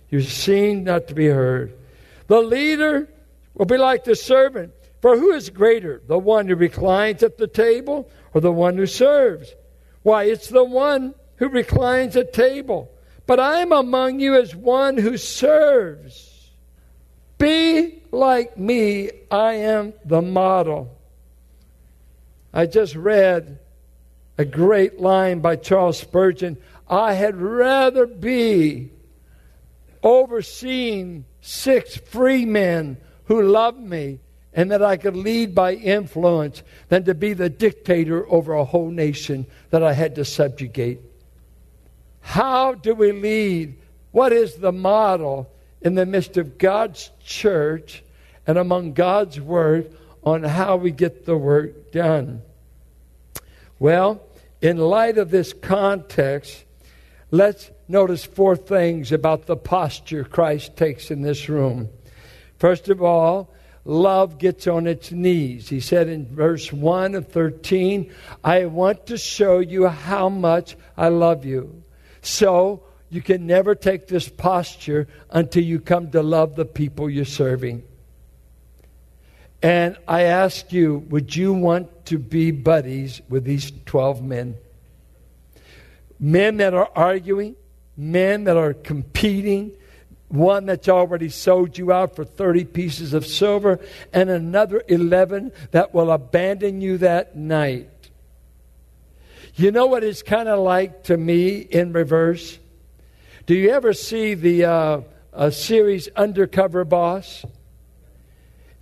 You're 0.09 0.23
seen 0.23 0.85
not 0.85 1.09
to 1.09 1.15
be 1.15 1.27
heard. 1.27 1.77
The 2.27 2.41
leader 2.41 3.09
will 3.55 3.67
be 3.67 3.77
like 3.77 4.05
the 4.05 4.17
servant. 4.17 4.73
For 5.01 5.19
who 5.19 5.33
is 5.33 5.51
greater, 5.51 6.01
the 6.07 6.19
one 6.19 6.49
who 6.49 6.57
reclines 6.57 7.23
at 7.23 7.37
the 7.37 7.47
table 7.47 8.11
or 8.33 8.41
the 8.41 8.53
one 8.53 8.77
who 8.77 8.87
serves? 8.87 9.55
Why, 10.03 10.25
it's 10.25 10.49
the 10.49 10.65
one 10.65 11.15
who 11.37 11.49
reclines 11.49 12.17
at 12.17 12.33
table. 12.33 12.91
But 13.27 13.41
I 13.41 13.61
am 13.61 13.73
among 13.73 14.21
you 14.21 14.35
as 14.37 14.57
one 14.57 14.97
who 14.97 15.17
serves. 15.19 16.51
Be 17.37 18.03
like 18.11 18.57
me, 18.57 19.11
I 19.31 19.55
am 19.55 19.93
the 20.05 20.23
model. 20.23 20.99
I 22.53 22.67
just 22.67 22.95
read 22.95 23.59
a 24.39 24.45
great 24.45 25.01
line 25.01 25.41
by 25.41 25.57
Charles 25.57 25.99
Spurgeon 25.99 26.57
I 26.89 27.15
had 27.15 27.37
rather 27.37 28.07
be 28.07 28.91
overseeing 30.03 31.25
six 31.47 31.95
free 31.95 32.47
men 32.47 32.97
who 33.27 33.43
loved 33.43 33.79
me 33.79 34.19
and 34.55 34.71
that 34.71 34.83
I 34.83 34.97
could 34.97 35.15
lead 35.15 35.55
by 35.55 35.75
influence 35.75 36.63
than 36.89 37.05
to 37.05 37.15
be 37.15 37.35
the 37.35 37.51
dictator 37.51 38.27
over 38.33 38.55
a 38.55 38.65
whole 38.65 38.91
nation 38.91 39.47
that 39.69 39.83
I 39.83 39.93
had 39.93 40.15
to 40.15 40.25
subjugate. 40.25 41.01
How 42.23 42.73
do 42.73 42.95
we 42.95 43.13
lead? 43.13 43.77
What 44.11 44.33
is 44.33 44.55
the 44.55 44.73
model 44.73 45.51
in 45.83 45.97
the 45.97 46.07
midst 46.07 46.39
of 46.39 46.57
God's 46.57 47.11
church 47.23 48.03
and 48.47 48.57
among 48.57 48.95
God's 48.95 49.39
word 49.39 49.95
on 50.23 50.45
how 50.45 50.77
we 50.77 50.93
get 50.93 51.27
the 51.27 51.37
work 51.37 51.93
done? 51.93 52.41
Well, 53.79 54.23
in 54.63 54.79
light 54.79 55.19
of 55.19 55.31
this 55.31 55.53
context, 55.53 56.65
let's 57.31 57.71
notice 57.89 58.25
four 58.25 58.57
things 58.57 59.13
about 59.13 59.47
the 59.47 59.57
posture 59.57 60.25
Christ 60.25 60.77
takes 60.77 61.11
in 61.11 61.23
this 61.23 61.49
room. 61.49 61.89
First 62.59 62.89
of 62.89 63.03
all, 63.03 63.53
love 63.85 64.39
gets 64.39 64.67
on 64.67 64.87
its 64.87 65.13
knees. 65.13 65.69
He 65.69 65.81
said 65.81 66.09
in 66.09 66.35
verse 66.35 66.73
1 66.73 67.15
of 67.15 67.29
13, 67.29 68.13
I 68.43 68.67
want 68.67 69.07
to 69.07 69.19
show 69.19 69.59
you 69.59 69.89
how 69.89 70.29
much 70.29 70.77
I 70.97 71.09
love 71.09 71.45
you. 71.45 71.83
So 72.23 72.83
you 73.11 73.21
can 73.23 73.47
never 73.47 73.75
take 73.75 74.09
this 74.09 74.29
posture 74.29 75.07
until 75.31 75.63
you 75.63 75.81
come 75.81 76.11
to 76.13 76.23
love 76.23 76.57
the 76.57 76.65
people 76.65 77.11
you're 77.11 77.25
serving. 77.25 77.83
And 79.63 79.97
I 80.07 80.23
ask 80.23 80.73
you, 80.73 80.99
would 81.09 81.35
you 81.35 81.53
want 81.53 82.07
to 82.07 82.19
be 82.19 82.51
buddies 82.51 83.23
with 83.29 83.45
these 83.45 83.73
12 83.87 84.23
men? 84.23 84.57
Men 86.19 86.59
that 86.59 86.75
are 86.75 86.91
arguing, 86.95 87.57
men 87.97 88.45
that 88.45 88.57
are 88.57 88.75
competing, 88.75 89.73
one 90.29 90.67
that's 90.67 90.89
already 90.89 91.29
sold 91.29 91.77
you 91.79 91.93
out 91.93 92.17
for 92.17 92.25
30 92.25 92.65
pieces 92.65 93.13
of 93.15 93.27
silver, 93.27 93.79
and 94.13 94.31
another 94.31 94.83
11 94.89 95.53
that 95.71 95.95
will 95.95 96.11
abandon 96.11 96.81
you 96.81 96.99
that 96.99 97.37
night. 97.37 97.91
You 99.57 99.71
know 99.71 99.87
what 99.87 100.03
it's 100.03 100.23
kind 100.23 100.49
of 100.49 100.59
like 100.59 101.05
to 101.05 101.17
me 101.17 101.59
in 101.59 101.93
reverse? 101.93 102.59
Do 103.47 103.55
you 103.55 103.71
ever 103.71 103.93
see 103.93 104.35
the 104.35 104.65
uh, 104.65 105.51
series 105.51 106.09
Undercover 106.17 106.85
Boss? 106.85 107.45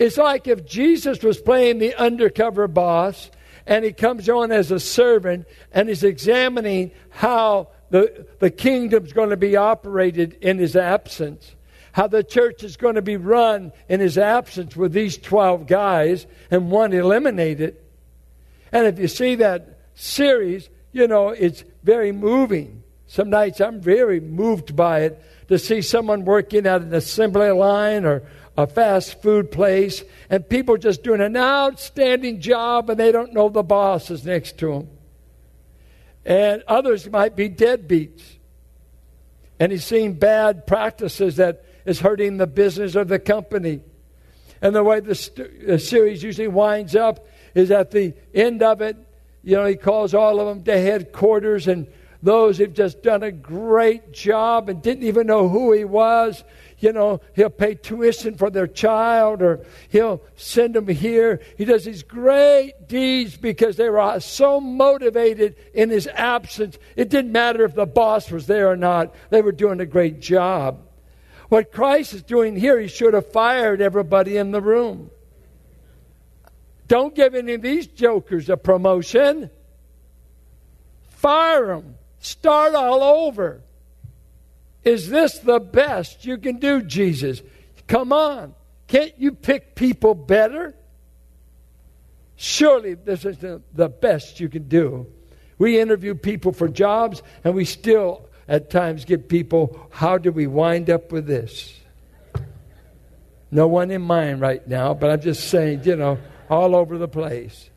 It's 0.02 0.16
like 0.16 0.48
if 0.48 0.66
Jesus 0.66 1.22
was 1.22 1.38
playing 1.38 1.78
the 1.78 1.94
undercover 1.94 2.66
boss 2.66 3.30
and 3.66 3.85
he 3.85 3.92
comes 3.92 4.28
on 4.28 4.50
as 4.50 4.71
a 4.71 4.81
servant 4.81 5.47
and 5.73 5.88
he's 5.88 6.04
examining 6.04 6.90
how 7.11 7.69
the, 7.90 8.26
the 8.38 8.50
kingdom's 8.50 9.12
going 9.12 9.31
to 9.31 9.37
be 9.37 9.57
operated 9.57 10.35
in 10.40 10.59
his 10.59 10.76
absence, 10.76 11.54
how 11.92 12.07
the 12.07 12.25
church 12.25 12.64
is 12.64 12.76
going 12.76 12.95
to 12.95 13.02
be 13.02 13.16
run 13.16 13.73
in 13.88 14.00
his 14.00 14.19
absence 14.19 14.76
with 14.76 14.92
these 14.92 15.19
12 15.19 15.66
guys 15.66 16.26
and 16.50 16.71
one 16.71 16.92
eliminated. 16.92 17.76
And 18.73 18.87
if 18.87 18.99
you 18.99 19.09
see 19.09 19.35
that 19.37 19.78
series, 19.95 20.71
you 20.92 21.07
know, 21.07 21.28
it's 21.28 21.64
very 21.83 22.12
moving. 22.12 22.83
Some 23.07 23.28
nights 23.28 23.61
I'm 23.61 23.81
very 23.81 24.21
moved 24.21 24.75
by 24.75 25.00
it 25.00 25.23
to 25.49 25.59
see 25.59 25.83
someone 25.83 26.25
working 26.25 26.66
at 26.66 26.81
an 26.81 26.95
assembly 26.95 27.50
line 27.50 28.07
or 28.07 28.23
a 28.56 28.66
fast 28.66 29.23
food 29.23 29.50
place, 29.50 30.04
and 30.28 30.47
people 30.49 30.76
just 30.76 31.02
doing 31.02 31.21
an 31.21 31.37
outstanding 31.37 32.40
job, 32.40 32.90
and 32.90 33.00
they 33.00 33.12
don't 33.12 33.32
know 33.32 33.49
the 33.49 33.62
boss 33.62 34.11
is 34.11 34.25
next 34.25 34.59
to 34.59 34.73
them. 34.73 34.88
And 36.25 36.62
others 36.68 37.09
might 37.11 37.35
be 37.35 37.49
deadbeats. 37.49 38.23
And 39.59 39.73
he's 39.73 39.85
seeing 39.85 40.14
bad 40.14 40.66
practices 40.66 41.37
that 41.37 41.64
is 41.85 42.00
hurting 42.00 42.37
the 42.37 42.47
business 42.47 42.94
of 42.94 43.09
the 43.09 43.18
company. 43.18 43.80
And 44.61 44.75
the 44.75 44.85
way 44.85 45.00
the, 45.00 45.14
st- 45.14 45.66
the 45.66 45.78
series 45.78 46.23
usually 46.23 46.49
winds 46.49 46.94
up 46.94 47.26
is 47.54 47.71
at 47.71 47.90
the 47.90 48.14
end 48.35 48.62
of 48.62 48.80
it, 48.80 48.97
you 49.42 49.56
know, 49.56 49.66
he 49.66 49.76
calls 49.76 50.14
all 50.14 50.40
of 50.40 50.47
them 50.47 50.62
to 50.64 50.78
headquarters 50.78 51.66
and 51.66 51.87
those 52.23 52.59
who've 52.59 52.73
just 52.73 53.02
done 53.02 53.25
a 53.25 53.32
great 53.32 54.12
job 54.12 54.68
and 54.68 54.80
didn't 54.80 55.02
even 55.02 55.26
know 55.26 55.49
who 55.49 55.73
he 55.73 55.85
was 55.85 56.44
you 56.82 56.92
know, 56.92 57.20
he'll 57.34 57.48
pay 57.48 57.76
tuition 57.76 58.36
for 58.36 58.50
their 58.50 58.66
child 58.66 59.40
or 59.40 59.64
he'll 59.88 60.20
send 60.34 60.74
them 60.74 60.88
here. 60.88 61.40
He 61.56 61.64
does 61.64 61.84
these 61.84 62.02
great 62.02 62.88
deeds 62.88 63.36
because 63.36 63.76
they 63.76 63.88
were 63.88 64.18
so 64.18 64.60
motivated 64.60 65.54
in 65.72 65.90
his 65.90 66.08
absence. 66.08 66.76
It 66.96 67.08
didn't 67.08 67.30
matter 67.30 67.64
if 67.64 67.76
the 67.76 67.86
boss 67.86 68.32
was 68.32 68.48
there 68.48 68.68
or 68.68 68.76
not, 68.76 69.14
they 69.30 69.42
were 69.42 69.52
doing 69.52 69.80
a 69.80 69.86
great 69.86 70.18
job. 70.18 70.80
What 71.48 71.70
Christ 71.70 72.14
is 72.14 72.22
doing 72.24 72.56
here, 72.56 72.80
he 72.80 72.88
should 72.88 73.14
have 73.14 73.30
fired 73.30 73.80
everybody 73.80 74.36
in 74.36 74.50
the 74.50 74.60
room. 74.60 75.10
Don't 76.88 77.14
give 77.14 77.36
any 77.36 77.54
of 77.54 77.62
these 77.62 77.86
jokers 77.86 78.48
a 78.48 78.56
promotion. 78.56 79.50
Fire 81.10 81.68
them. 81.68 81.94
Start 82.18 82.74
all 82.74 83.02
over. 83.04 83.62
Is 84.84 85.08
this 85.08 85.38
the 85.38 85.60
best 85.60 86.24
you 86.24 86.38
can 86.38 86.58
do, 86.58 86.82
Jesus? 86.82 87.42
Come 87.86 88.12
on. 88.12 88.54
Can't 88.88 89.12
you 89.18 89.32
pick 89.32 89.74
people 89.74 90.14
better? 90.14 90.74
Surely 92.36 92.94
this 92.94 93.24
is 93.24 93.38
the, 93.38 93.62
the 93.72 93.88
best 93.88 94.40
you 94.40 94.48
can 94.48 94.68
do. 94.68 95.06
We 95.58 95.80
interview 95.80 96.14
people 96.14 96.52
for 96.52 96.68
jobs, 96.68 97.22
and 97.44 97.54
we 97.54 97.64
still 97.64 98.28
at 98.48 98.70
times 98.70 99.04
get 99.04 99.28
people, 99.28 99.88
how 99.90 100.18
do 100.18 100.32
we 100.32 100.46
wind 100.46 100.90
up 100.90 101.12
with 101.12 101.26
this? 101.26 101.78
No 103.50 103.66
one 103.68 103.90
in 103.90 104.02
mind 104.02 104.40
right 104.40 104.66
now, 104.66 104.94
but 104.94 105.10
I'm 105.10 105.20
just 105.20 105.48
saying, 105.48 105.84
you 105.84 105.94
know, 105.96 106.18
all 106.50 106.74
over 106.74 106.98
the 106.98 107.08
place. 107.08 107.70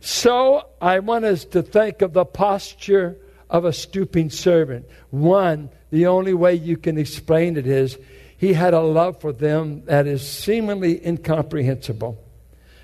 So 0.00 0.68
I 0.80 0.98
want 0.98 1.24
us 1.24 1.44
to 1.46 1.62
think 1.62 2.02
of 2.02 2.12
the 2.12 2.24
posture 2.24 3.16
of 3.48 3.64
a 3.64 3.72
stooping 3.72 4.30
servant. 4.30 4.86
One, 5.10 5.70
the 5.96 6.08
only 6.08 6.34
way 6.34 6.54
you 6.54 6.76
can 6.76 6.98
explain 6.98 7.56
it 7.56 7.66
is 7.66 7.96
he 8.36 8.52
had 8.52 8.74
a 8.74 8.80
love 8.80 9.18
for 9.18 9.32
them 9.32 9.82
that 9.86 10.06
is 10.06 10.28
seemingly 10.28 11.04
incomprehensible. 11.06 12.22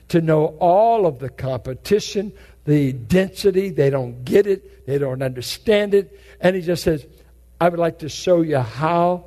To 0.09 0.23
know 0.23 0.57
all 0.59 1.04
of 1.04 1.19
the 1.19 1.28
competition, 1.28 2.33
the 2.64 2.95
density, 2.95 3.69
they 3.69 3.90
don't 3.90 4.25
get 4.25 4.47
it, 4.47 4.87
they 4.87 4.97
don't 4.97 5.23
understand 5.23 5.92
it. 5.92 6.19
And 6.40 6.57
he 6.57 6.62
just 6.62 6.83
says, 6.85 7.07
I 7.61 7.69
would 7.69 7.78
like 7.78 7.99
to 7.99 8.09
show 8.09 8.40
you 8.40 8.61
how, 8.61 9.26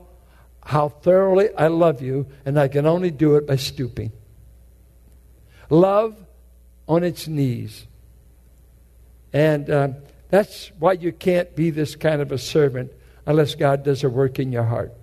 how 0.63 0.89
thoroughly 0.89 1.54
I 1.56 1.68
love 1.68 2.01
you, 2.01 2.25
and 2.44 2.60
I 2.60 2.70
can 2.70 2.88
only 2.88 3.12
do 3.12 3.36
it 3.36 3.46
by 3.46 3.58
stooping. 3.58 4.12
Love 5.70 6.18
on 6.88 7.04
its 7.04 7.27
knees. 7.27 7.86
And 9.32 9.70
uh, 9.70 9.89
that's 10.32 10.72
why 10.80 10.94
you 10.94 11.12
can't 11.12 11.56
be 11.56 11.70
this 11.70 11.96
kind 11.96 12.20
of 12.20 12.32
a 12.32 12.39
servant 12.39 12.92
unless 13.25 13.55
God 13.55 13.84
does 13.84 14.03
a 14.03 14.10
work 14.10 14.39
in 14.39 14.51
your 14.51 14.63
heart. 14.63 14.94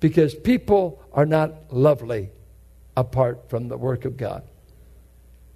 Because 0.00 0.34
people 0.34 1.02
are 1.12 1.26
not 1.26 1.72
lovely 1.72 2.30
apart 2.96 3.48
from 3.48 3.68
the 3.68 3.76
work 3.76 4.04
of 4.04 4.16
God. 4.16 4.42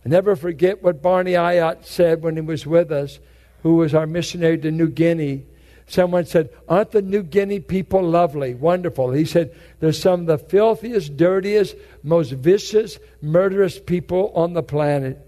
I 0.05 0.09
never 0.09 0.37
forget 0.37 0.83
what 0.83 1.03
Barney 1.03 1.33
Ayotte 1.33 1.85
said 1.85 2.23
when 2.23 2.37
he 2.37 2.41
was 2.41 2.67
with 2.67 2.91
us, 2.91 3.19
who 3.63 3.75
was 3.75 3.95
our 3.95 4.07
missionary 4.07 4.59
to 4.59 4.71
New 4.71 4.89
Guinea. 4.89 5.45
Someone 5.87 6.27
said, 6.27 6.51
Aren't 6.69 6.93
the 6.93 7.03
New 7.03 7.23
Guinea 7.23 7.61
people 7.61 8.03
lovely, 8.03 8.55
wonderful? 8.55 9.11
He 9.11 9.25
said, 9.25 9.55
They're 9.81 9.93
some 9.93 10.21
of 10.21 10.27
the 10.27 10.39
filthiest, 10.39 11.17
dirtiest, 11.17 11.77
most 12.03 12.33
vicious, 12.33 12.99
murderous 13.21 13.79
people 13.79 14.33
on 14.35 14.53
the 14.53 14.63
planet. 14.63 15.28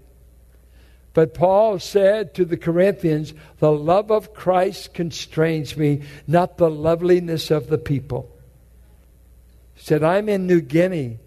But 1.13 1.33
Paul 1.33 1.79
said 1.79 2.33
to 2.35 2.45
the 2.45 2.57
Corinthians, 2.57 3.33
The 3.59 3.71
love 3.71 4.11
of 4.11 4.33
Christ 4.33 4.93
constrains 4.93 5.75
me, 5.75 6.03
not 6.25 6.57
the 6.57 6.69
loveliness 6.69 7.51
of 7.51 7.67
the 7.67 7.77
people. 7.77 8.29
He 9.75 9.81
said, 9.81 10.03
I'm 10.03 10.29
in 10.29 10.47
New 10.47 10.61
Guinea 10.61 11.19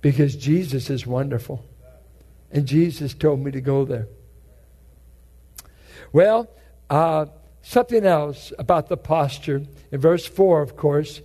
because 0.00 0.36
Jesus 0.36 0.90
is 0.90 1.06
wonderful. 1.06 1.64
And 2.52 2.66
Jesus 2.66 3.14
told 3.14 3.40
me 3.40 3.50
to 3.50 3.60
go 3.60 3.84
there. 3.84 4.06
Well, 6.12 6.48
uh, 6.88 7.26
something 7.62 8.04
else 8.04 8.52
about 8.58 8.88
the 8.88 8.96
posture. 8.96 9.62
In 9.90 10.00
verse 10.00 10.24
4, 10.24 10.62
of 10.62 10.76
course, 10.76 11.20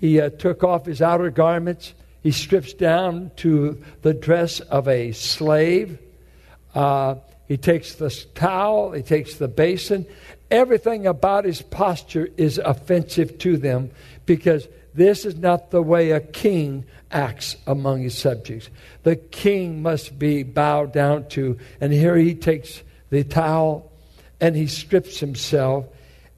he 0.00 0.20
uh, 0.20 0.30
took 0.30 0.64
off 0.64 0.86
his 0.86 1.00
outer 1.00 1.30
garments. 1.30 1.94
He 2.22 2.32
strips 2.32 2.72
down 2.72 3.30
to 3.36 3.80
the 4.02 4.14
dress 4.14 4.58
of 4.58 4.88
a 4.88 5.12
slave. 5.12 5.98
Uh, 6.74 7.16
he 7.46 7.56
takes 7.56 7.94
the 7.94 8.10
towel, 8.34 8.92
he 8.92 9.02
takes 9.02 9.36
the 9.36 9.48
basin. 9.48 10.06
Everything 10.50 11.06
about 11.06 11.44
his 11.44 11.62
posture 11.62 12.28
is 12.36 12.58
offensive 12.58 13.38
to 13.38 13.56
them 13.56 13.90
because 14.26 14.66
this 14.94 15.24
is 15.24 15.36
not 15.36 15.70
the 15.70 15.82
way 15.82 16.12
a 16.12 16.20
king 16.20 16.84
acts 17.10 17.56
among 17.66 18.02
his 18.02 18.16
subjects. 18.16 18.70
The 19.02 19.16
king 19.16 19.82
must 19.82 20.18
be 20.18 20.42
bowed 20.42 20.92
down 20.92 21.28
to. 21.30 21.58
And 21.80 21.92
here 21.92 22.16
he 22.16 22.34
takes 22.34 22.82
the 23.10 23.24
towel 23.24 23.90
and 24.40 24.56
he 24.56 24.66
strips 24.66 25.20
himself 25.20 25.86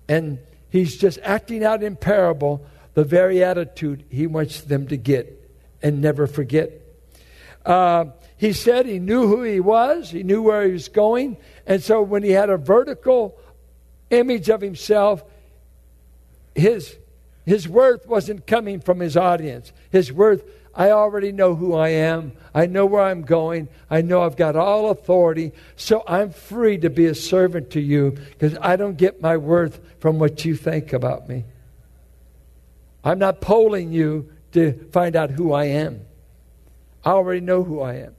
and 0.09 0.39
he's 0.71 0.97
just 0.97 1.19
acting 1.23 1.65
out 1.65 1.83
in 1.83 1.97
parable 1.97 2.65
the 2.95 3.05
very 3.05 3.45
attitude 3.45 4.05
he 4.09 4.27
wants 4.27 4.63
them 4.63 4.89
to 4.89 4.97
get 4.97 5.51
and 5.83 6.01
never 6.01 6.27
forget. 6.27 6.71
Uh, 7.65 8.07
he 8.37 8.53
said 8.53 8.87
he 8.87 8.99
knew 8.99 9.27
who 9.27 9.43
he 9.43 9.61
was, 9.61 10.11
he 10.11 10.23
knew 10.23 10.43
where 10.43 10.67
he 10.67 10.73
was 10.73 10.89
going, 10.89 11.37
and 11.67 11.83
so 11.83 12.03
when 12.03 12.23
he 12.23 12.31
had 12.31 12.51
a 12.51 12.57
vertical 12.57 13.39
image 14.11 14.49
of 14.49 14.61
himself, 14.61 15.23
his, 16.55 16.97
his 17.45 17.69
worth 17.69 18.07
wasn't 18.07 18.47
coming 18.47 18.81
from 18.81 19.01
his 19.01 19.17
audience. 19.17 19.73
His 19.91 20.13
worth, 20.13 20.45
I 20.75 20.91
already 20.91 21.33
know 21.33 21.55
who 21.55 21.75
I 21.75 21.89
am. 21.89 22.33
I 22.55 22.67
know 22.67 22.87
where 22.87 23.03
I'm 23.03 23.23
going. 23.23 23.69
I 23.91 24.03
know 24.03 24.23
I've 24.23 24.37
got 24.37 24.57
all 24.57 24.91
authority. 24.91 25.53
So 25.77 26.03
I'm 26.07 26.31
free 26.31 26.79
to 26.79 26.91
be 26.91 27.07
a 27.07 27.15
servant 27.15 27.71
to 27.71 27.81
you 27.81 28.11
because 28.11 28.57
I 28.61 28.77
don't 28.77 28.97
get 28.97 29.21
my 29.21 29.37
worth 29.37 29.81
from 30.01 30.19
what 30.19 30.45
you 30.45 30.57
think 30.57 30.93
about 30.93 31.29
me. 31.29 31.45
I'm 33.05 33.19
not 33.19 33.41
polling 33.41 33.93
you 33.93 34.31
to 34.53 34.73
find 34.93 35.15
out 35.15 35.31
who 35.31 35.53
I 35.53 35.67
am. 35.67 36.01
I 37.05 37.11
already 37.11 37.41
know 37.41 37.63
who 37.63 37.81
I 37.81 37.95
am. 37.95 38.16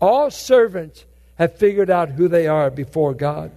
All 0.00 0.30
servants 0.30 1.04
have 1.36 1.56
figured 1.56 1.90
out 1.90 2.10
who 2.10 2.28
they 2.28 2.46
are 2.46 2.70
before 2.70 3.14
God. 3.14 3.52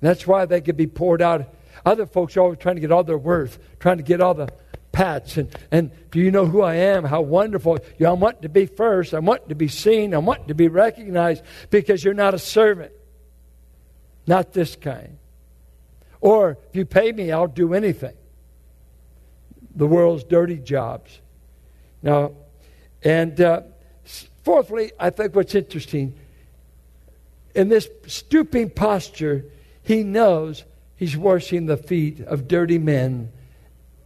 That's 0.00 0.26
why 0.26 0.44
they 0.44 0.60
could 0.60 0.76
be 0.76 0.86
poured 0.86 1.22
out. 1.22 1.54
Other 1.84 2.06
folks 2.06 2.36
are 2.36 2.40
always 2.40 2.58
trying 2.58 2.76
to 2.76 2.80
get 2.80 2.92
all 2.92 3.04
their 3.04 3.18
worth, 3.18 3.58
trying 3.78 3.96
to 3.96 4.02
get 4.02 4.20
all 4.20 4.34
the 4.34 4.48
pats. 4.92 5.36
And, 5.36 5.48
and 5.70 5.90
do 6.10 6.20
you 6.20 6.30
know 6.30 6.46
who 6.46 6.62
I 6.62 6.74
am? 6.76 7.04
How 7.04 7.20
wonderful. 7.20 7.78
You 7.98 8.04
know, 8.04 8.10
I 8.10 8.14
want 8.14 8.42
to 8.42 8.48
be 8.48 8.66
first. 8.66 9.14
I 9.14 9.18
want 9.18 9.48
to 9.48 9.54
be 9.54 9.68
seen. 9.68 10.14
I 10.14 10.18
want 10.18 10.48
to 10.48 10.54
be 10.54 10.68
recognized 10.68 11.42
because 11.70 12.04
you're 12.04 12.14
not 12.14 12.34
a 12.34 12.38
servant. 12.38 12.92
Not 14.26 14.52
this 14.52 14.76
kind. 14.76 15.18
Or 16.20 16.58
if 16.70 16.76
you 16.76 16.86
pay 16.86 17.12
me, 17.12 17.32
I'll 17.32 17.46
do 17.46 17.74
anything. 17.74 18.16
The 19.74 19.86
world's 19.86 20.24
dirty 20.24 20.56
jobs. 20.56 21.20
Now, 22.02 22.32
and 23.02 23.38
uh, 23.40 23.62
Fourthly, 24.44 24.92
I 25.00 25.10
think 25.10 25.34
what's 25.34 25.54
interesting 25.54 26.14
in 27.54 27.68
this 27.68 27.88
stooping 28.06 28.70
posture, 28.70 29.44
he 29.82 30.02
knows 30.02 30.64
he's 30.96 31.16
washing 31.16 31.66
the 31.66 31.76
feet 31.76 32.20
of 32.20 32.48
dirty 32.48 32.78
men 32.78 33.30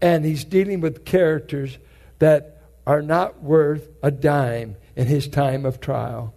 and 0.00 0.24
he's 0.24 0.44
dealing 0.44 0.80
with 0.80 1.04
characters 1.04 1.78
that 2.18 2.62
are 2.86 3.02
not 3.02 3.42
worth 3.42 3.88
a 4.02 4.10
dime 4.10 4.76
in 4.96 5.06
his 5.06 5.28
time 5.28 5.64
of 5.64 5.80
trial. 5.80 6.34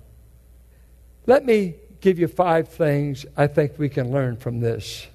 Let 1.28 1.46
me 1.46 1.76
give 2.00 2.18
you 2.18 2.28
five 2.28 2.70
things 2.70 3.26
I 3.38 3.48
think 3.48 3.78
we 3.78 3.90
can 3.90 4.12
learn 4.12 4.38
from 4.38 4.60
this 4.60 5.08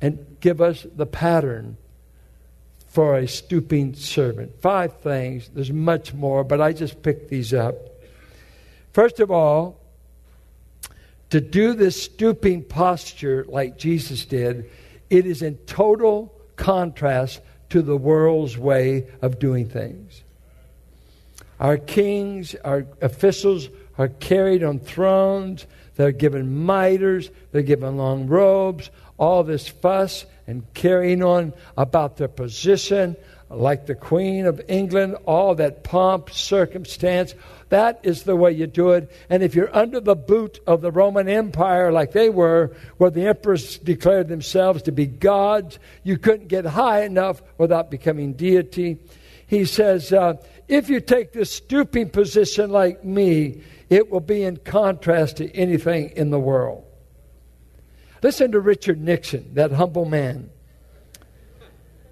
and 0.00 0.36
give 0.40 0.60
us 0.60 0.86
the 0.94 1.06
pattern 1.06 1.76
for 2.88 3.16
a 3.16 3.28
stooping 3.28 3.94
servant. 3.94 4.60
Five 4.60 5.00
things. 5.00 5.48
There's 5.54 5.72
much 5.72 6.12
more, 6.12 6.44
but 6.44 6.60
I 6.60 6.72
just 6.72 7.02
picked 7.02 7.28
these 7.28 7.54
up. 7.54 7.93
First 8.94 9.18
of 9.18 9.32
all, 9.32 9.80
to 11.30 11.40
do 11.40 11.74
this 11.74 12.00
stooping 12.00 12.62
posture 12.62 13.44
like 13.48 13.76
Jesus 13.76 14.24
did, 14.24 14.70
it 15.10 15.26
is 15.26 15.42
in 15.42 15.56
total 15.66 16.32
contrast 16.54 17.40
to 17.70 17.82
the 17.82 17.96
world's 17.96 18.56
way 18.56 19.08
of 19.20 19.40
doing 19.40 19.68
things. 19.68 20.22
Our 21.58 21.76
kings, 21.76 22.54
our 22.64 22.86
officials 23.02 23.68
are 23.98 24.06
carried 24.06 24.62
on 24.62 24.78
thrones. 24.78 25.66
They're 25.96 26.12
given 26.12 26.64
mitres. 26.64 27.30
They're 27.50 27.62
given 27.62 27.96
long 27.96 28.28
robes. 28.28 28.90
All 29.18 29.42
this 29.42 29.66
fuss 29.66 30.24
and 30.46 30.62
carrying 30.72 31.24
on 31.24 31.52
about 31.76 32.16
their 32.16 32.28
position, 32.28 33.16
like 33.50 33.86
the 33.86 33.96
Queen 33.96 34.46
of 34.46 34.60
England, 34.68 35.16
all 35.26 35.56
that 35.56 35.82
pomp, 35.82 36.30
circumstance, 36.30 37.34
that 37.74 37.98
is 38.04 38.22
the 38.22 38.36
way 38.36 38.52
you 38.52 38.68
do 38.68 38.90
it. 38.90 39.10
And 39.28 39.42
if 39.42 39.56
you're 39.56 39.74
under 39.76 39.98
the 39.98 40.14
boot 40.14 40.60
of 40.64 40.80
the 40.80 40.92
Roman 40.92 41.28
Empire 41.28 41.90
like 41.90 42.12
they 42.12 42.30
were, 42.30 42.72
where 42.98 43.10
the 43.10 43.26
emperors 43.26 43.78
declared 43.78 44.28
themselves 44.28 44.82
to 44.82 44.92
be 44.92 45.06
gods, 45.06 45.80
you 46.04 46.16
couldn't 46.16 46.46
get 46.46 46.66
high 46.66 47.02
enough 47.02 47.42
without 47.58 47.90
becoming 47.90 48.34
deity. 48.34 48.98
He 49.48 49.64
says, 49.64 50.12
uh, 50.12 50.34
if 50.68 50.88
you 50.88 51.00
take 51.00 51.32
this 51.32 51.50
stooping 51.50 52.10
position 52.10 52.70
like 52.70 53.04
me, 53.04 53.62
it 53.90 54.08
will 54.08 54.20
be 54.20 54.44
in 54.44 54.58
contrast 54.58 55.38
to 55.38 55.52
anything 55.52 56.10
in 56.10 56.30
the 56.30 56.38
world. 56.38 56.84
Listen 58.22 58.52
to 58.52 58.60
Richard 58.60 59.00
Nixon, 59.00 59.52
that 59.54 59.72
humble 59.72 60.04
man. 60.04 60.48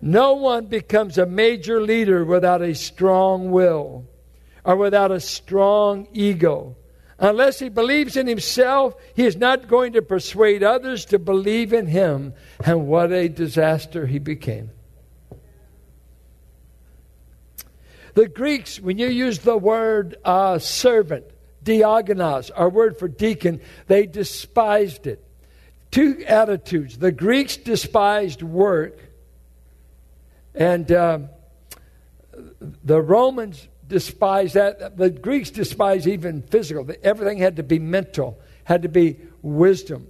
No 0.01 0.33
one 0.33 0.67
becomes 0.67 1.19
a 1.19 1.25
major 1.25 1.81
leader 1.81 2.25
without 2.25 2.63
a 2.63 2.75
strong 2.75 3.53
will 3.53 4.09
or 4.65 4.77
without 4.77 5.11
a 5.11 5.21
strong 5.21 6.09
ego. 6.13 6.77
Unless 7.19 7.61
he 7.61 7.69
believes 7.69 8.17
in 8.17 8.27
himself, 8.27 8.95
he 9.15 9.25
is 9.25 9.37
not 9.37 9.69
going 9.69 9.93
to 9.93 10.03
persuade 10.03 10.63
others 10.63 11.05
to 11.07 11.19
believe 11.19 11.73
in 11.73 11.87
him. 11.87 12.35
And 12.65 12.89
what 12.89 13.13
a 13.13 13.29
disaster 13.29 14.07
he 14.07 14.19
became. 14.19 14.71
The 18.15 18.29
Greeks, 18.29 18.79
when 18.81 18.99
you 18.99 19.07
use 19.07 19.39
the 19.39 19.57
word 19.57 20.17
uh, 20.25 20.59
servant, 20.59 21.25
diakonos, 21.65 22.51
our 22.55 22.69
word 22.69 22.99
for 22.99 23.09
deacon, 23.09 23.61
they 23.87 24.07
despised 24.07 25.07
it. 25.07 25.25
Two 25.91 26.25
attitudes. 26.27 26.99
The 26.99 27.13
Greeks 27.13 27.57
despised 27.57 28.43
work, 28.43 28.99
and 30.55 30.91
uh, 30.91 31.21
the 32.83 33.01
Romans 33.01 33.69
despised 33.93 34.55
that. 34.55 34.97
The 34.97 35.11
Greeks 35.11 35.51
despised 35.51 36.07
even 36.07 36.43
physical. 36.43 36.89
Everything 37.03 37.39
had 37.39 37.57
to 37.57 37.63
be 37.63 37.79
mental, 37.79 38.41
had 38.65 38.83
to 38.83 38.89
be 38.89 39.19
wisdom. 39.43 40.09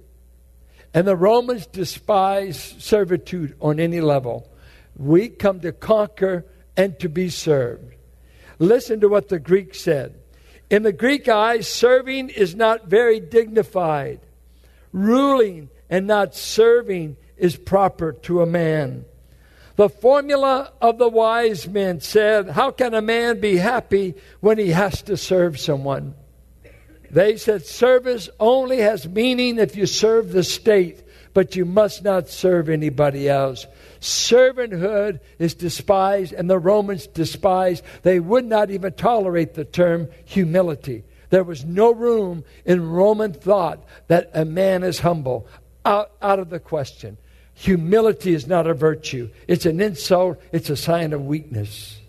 And 0.93 1.05
the 1.05 1.17
Romans 1.17 1.67
despised 1.67 2.81
servitude 2.81 3.55
on 3.59 3.79
any 3.81 3.99
level. 3.99 4.49
We 4.95 5.27
come 5.27 5.59
to 5.59 5.73
conquer 5.73 6.45
and 6.77 6.97
to 6.99 7.09
be 7.09 7.29
served. 7.29 7.93
Listen 8.57 9.01
to 9.01 9.09
what 9.09 9.27
the 9.27 9.39
Greek 9.39 9.75
said. 9.75 10.15
In 10.69 10.83
the 10.83 10.93
Greek 10.93 11.27
eyes, 11.27 11.67
serving 11.67 12.29
is 12.29 12.55
not 12.55 12.87
very 12.87 13.19
dignified. 13.19 14.21
Ruling 14.93 15.69
and 15.89 16.07
not 16.07 16.35
serving 16.35 17.17
is 17.35 17.57
proper 17.57 18.13
to 18.13 18.41
a 18.41 18.45
man. 18.45 19.03
The 19.75 19.89
formula 19.89 20.71
of 20.81 20.99
the 20.99 21.09
wise 21.09 21.67
men 21.67 21.99
said, 21.99 22.49
How 22.49 22.71
can 22.71 22.93
a 22.93 23.01
man 23.01 23.39
be 23.39 23.57
happy 23.57 24.15
when 24.39 24.57
he 24.57 24.69
has 24.69 25.01
to 25.03 25.17
serve 25.17 25.59
someone? 25.59 26.13
They 27.09 27.37
said, 27.37 27.65
Service 27.65 28.29
only 28.39 28.79
has 28.79 29.07
meaning 29.07 29.57
if 29.57 29.75
you 29.75 29.85
serve 29.85 30.31
the 30.31 30.43
state, 30.43 31.03
but 31.33 31.55
you 31.55 31.65
must 31.65 32.03
not 32.03 32.29
serve 32.29 32.69
anybody 32.69 33.27
else. 33.27 33.65
Servanthood 33.99 35.19
is 35.39 35.55
despised, 35.55 36.33
and 36.33 36.49
the 36.49 36.59
Romans 36.59 37.07
despised. 37.07 37.83
They 38.03 38.19
would 38.19 38.45
not 38.45 38.69
even 38.69 38.93
tolerate 38.93 39.53
the 39.53 39.65
term 39.65 40.09
humility. 40.25 41.03
There 41.29 41.43
was 41.43 41.65
no 41.65 41.91
room 41.91 42.43
in 42.63 42.91
Roman 42.91 43.33
thought 43.33 43.83
that 44.07 44.29
a 44.33 44.45
man 44.45 44.83
is 44.83 44.99
humble. 44.99 45.47
Out, 45.85 46.11
out 46.21 46.39
of 46.39 46.49
the 46.49 46.59
question. 46.59 47.17
Humility 47.55 48.33
is 48.33 48.47
not 48.47 48.67
a 48.67 48.73
virtue, 48.73 49.29
it's 49.47 49.65
an 49.65 49.79
insult, 49.79 50.41
it's 50.51 50.69
a 50.69 50.77
sign 50.77 51.13
of 51.13 51.25
weakness. 51.25 51.99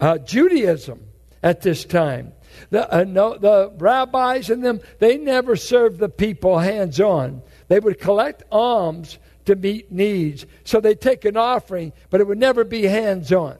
Uh, 0.00 0.18
Judaism 0.18 1.04
at 1.42 1.62
this 1.62 1.84
time, 1.84 2.32
the, 2.70 2.92
uh, 2.94 3.04
no, 3.04 3.36
the 3.36 3.72
rabbis 3.78 4.50
and 4.50 4.64
them, 4.64 4.80
they 4.98 5.16
never 5.16 5.56
served 5.56 5.98
the 5.98 6.08
people 6.08 6.58
hands 6.58 7.00
on. 7.00 7.42
They 7.68 7.80
would 7.80 8.00
collect 8.00 8.42
alms 8.50 9.18
to 9.46 9.56
meet 9.56 9.90
needs. 9.90 10.46
So 10.64 10.80
they 10.80 10.94
take 10.94 11.24
an 11.24 11.36
offering, 11.36 11.92
but 12.10 12.20
it 12.20 12.26
would 12.26 12.38
never 12.38 12.64
be 12.64 12.84
hands 12.84 13.32
on. 13.32 13.58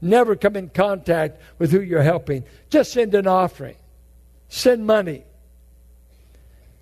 Never 0.00 0.36
come 0.36 0.56
in 0.56 0.68
contact 0.68 1.40
with 1.58 1.70
who 1.70 1.80
you're 1.80 2.02
helping. 2.02 2.44
Just 2.70 2.92
send 2.92 3.14
an 3.14 3.26
offering, 3.26 3.76
send 4.48 4.86
money. 4.86 5.24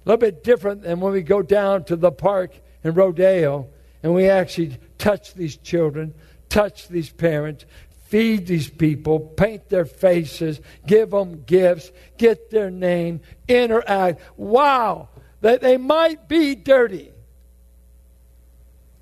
A 0.04 0.08
little 0.08 0.20
bit 0.20 0.42
different 0.42 0.82
than 0.82 1.00
when 1.00 1.12
we 1.12 1.22
go 1.22 1.42
down 1.42 1.84
to 1.84 1.96
the 1.96 2.10
park 2.10 2.52
in 2.82 2.94
Rodeo 2.94 3.68
and 4.02 4.14
we 4.14 4.28
actually 4.28 4.78
touch 4.98 5.34
these 5.34 5.56
children, 5.56 6.14
touch 6.48 6.88
these 6.88 7.10
parents, 7.10 7.64
feed 8.06 8.46
these 8.46 8.68
people, 8.68 9.20
paint 9.20 9.68
their 9.68 9.84
faces, 9.84 10.60
give 10.86 11.10
them 11.10 11.44
gifts, 11.44 11.92
get 12.18 12.50
their 12.50 12.70
name, 12.70 13.20
interact. 13.48 14.20
Wow, 14.36 15.08
that 15.40 15.60
they 15.60 15.76
might 15.76 16.28
be 16.28 16.54
dirty. 16.54 17.12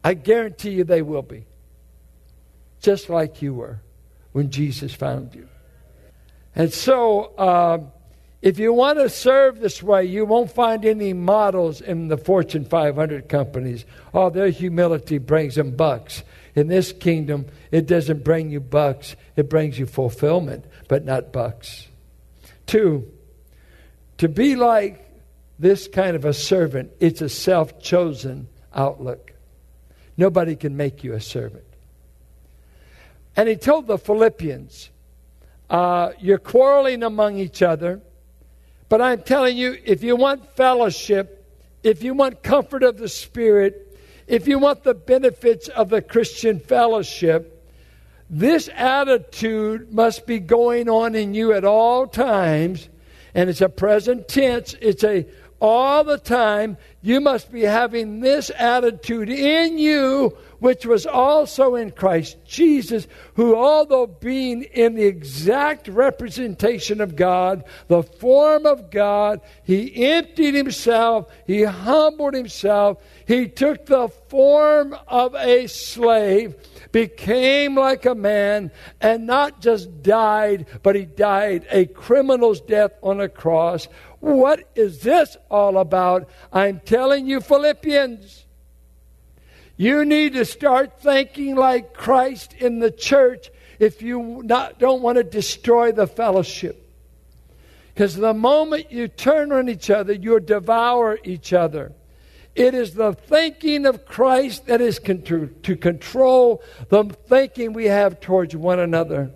I 0.04 0.14
guarantee 0.14 0.70
you 0.70 0.84
they 0.84 1.02
will 1.02 1.22
be. 1.22 1.46
Just 2.80 3.10
like 3.10 3.42
you 3.42 3.54
were 3.54 3.80
when 4.32 4.50
Jesus 4.50 4.94
found 4.94 5.34
you. 5.34 5.48
And 6.54 6.72
so, 6.72 7.34
uh, 7.36 7.78
if 8.42 8.58
you 8.58 8.72
want 8.72 8.98
to 8.98 9.10
serve 9.10 9.60
this 9.60 9.82
way, 9.82 10.04
you 10.04 10.24
won't 10.24 10.50
find 10.50 10.84
any 10.84 11.12
models 11.12 11.82
in 11.82 12.08
the 12.08 12.16
Fortune 12.16 12.64
500 12.64 13.28
companies. 13.28 13.84
Oh, 14.14 14.30
their 14.30 14.48
humility 14.48 15.18
brings 15.18 15.56
them 15.56 15.76
bucks. 15.76 16.22
In 16.54 16.68
this 16.68 16.92
kingdom, 16.92 17.46
it 17.70 17.86
doesn't 17.86 18.24
bring 18.24 18.50
you 18.50 18.60
bucks, 18.60 19.14
it 19.36 19.50
brings 19.50 19.78
you 19.78 19.86
fulfillment, 19.86 20.64
but 20.88 21.04
not 21.04 21.32
bucks. 21.32 21.86
Two, 22.66 23.06
to 24.18 24.28
be 24.28 24.56
like 24.56 25.06
this 25.58 25.86
kind 25.86 26.16
of 26.16 26.24
a 26.24 26.32
servant, 26.32 26.90
it's 26.98 27.20
a 27.20 27.28
self 27.28 27.80
chosen 27.80 28.48
outlook. 28.74 29.32
Nobody 30.16 30.56
can 30.56 30.76
make 30.76 31.04
you 31.04 31.12
a 31.12 31.20
servant. 31.20 31.64
And 33.36 33.48
he 33.48 33.56
told 33.56 33.86
the 33.86 33.98
Philippians, 33.98 34.90
uh, 35.68 36.12
You're 36.18 36.38
quarreling 36.38 37.02
among 37.02 37.38
each 37.38 37.62
other, 37.62 38.00
but 38.90 39.00
I'm 39.00 39.22
telling 39.22 39.56
you, 39.56 39.78
if 39.84 40.02
you 40.02 40.16
want 40.16 40.54
fellowship, 40.56 41.46
if 41.84 42.02
you 42.02 42.12
want 42.12 42.42
comfort 42.42 42.82
of 42.82 42.98
the 42.98 43.08
Spirit, 43.08 43.96
if 44.26 44.48
you 44.48 44.58
want 44.58 44.82
the 44.82 44.94
benefits 44.94 45.68
of 45.68 45.90
the 45.90 46.02
Christian 46.02 46.58
fellowship, 46.58 47.56
this 48.28 48.68
attitude 48.74 49.92
must 49.92 50.26
be 50.26 50.40
going 50.40 50.88
on 50.88 51.14
in 51.14 51.34
you 51.34 51.52
at 51.52 51.64
all 51.64 52.08
times. 52.08 52.88
And 53.32 53.48
it's 53.48 53.60
a 53.60 53.68
present 53.68 54.26
tense, 54.26 54.74
it's 54.80 55.04
a 55.04 55.24
all 55.60 56.04
the 56.04 56.18
time, 56.18 56.78
you 57.02 57.20
must 57.20 57.52
be 57.52 57.62
having 57.62 58.20
this 58.20 58.50
attitude 58.56 59.28
in 59.28 59.78
you, 59.78 60.36
which 60.58 60.86
was 60.86 61.06
also 61.06 61.74
in 61.74 61.90
Christ 61.90 62.36
Jesus, 62.46 63.06
who, 63.34 63.54
although 63.54 64.06
being 64.06 64.62
in 64.62 64.94
the 64.94 65.04
exact 65.04 65.88
representation 65.88 67.00
of 67.00 67.16
God, 67.16 67.64
the 67.88 68.02
form 68.02 68.66
of 68.66 68.90
God, 68.90 69.40
he 69.62 70.04
emptied 70.06 70.54
himself, 70.54 71.30
he 71.46 71.62
humbled 71.62 72.34
himself, 72.34 73.02
he 73.26 73.46
took 73.46 73.86
the 73.86 74.08
form 74.28 74.96
of 75.08 75.34
a 75.34 75.66
slave 75.66 76.54
became 76.92 77.74
like 77.74 78.06
a 78.06 78.14
man 78.14 78.70
and 79.00 79.26
not 79.26 79.60
just 79.60 80.02
died, 80.02 80.66
but 80.82 80.96
he 80.96 81.04
died 81.04 81.66
a 81.70 81.86
criminal's 81.86 82.60
death 82.60 82.92
on 83.02 83.20
a 83.20 83.28
cross. 83.28 83.86
What 84.20 84.68
is 84.74 85.00
this 85.00 85.36
all 85.50 85.78
about? 85.78 86.28
I'm 86.52 86.80
telling 86.80 87.26
you, 87.26 87.40
Philippians. 87.40 88.44
You 89.76 90.04
need 90.04 90.34
to 90.34 90.44
start 90.44 91.00
thinking 91.00 91.56
like 91.56 91.94
Christ 91.94 92.52
in 92.52 92.80
the 92.80 92.90
church 92.90 93.50
if 93.78 94.02
you 94.02 94.42
not, 94.44 94.78
don't 94.78 95.00
want 95.00 95.16
to 95.16 95.24
destroy 95.24 95.90
the 95.90 96.06
fellowship. 96.06 96.86
Because 97.94 98.14
the 98.14 98.34
moment 98.34 98.92
you 98.92 99.08
turn 99.08 99.52
on 99.52 99.70
each 99.70 99.88
other, 99.88 100.12
you 100.12 100.38
devour 100.38 101.18
each 101.24 101.54
other. 101.54 101.92
It 102.54 102.74
is 102.74 102.94
the 102.94 103.12
thinking 103.12 103.86
of 103.86 104.04
Christ 104.04 104.66
that 104.66 104.80
is 104.80 104.98
con- 104.98 105.22
to 105.22 105.76
control 105.76 106.62
the 106.88 107.04
thinking 107.04 107.72
we 107.72 107.86
have 107.86 108.20
towards 108.20 108.56
one 108.56 108.80
another. 108.80 109.30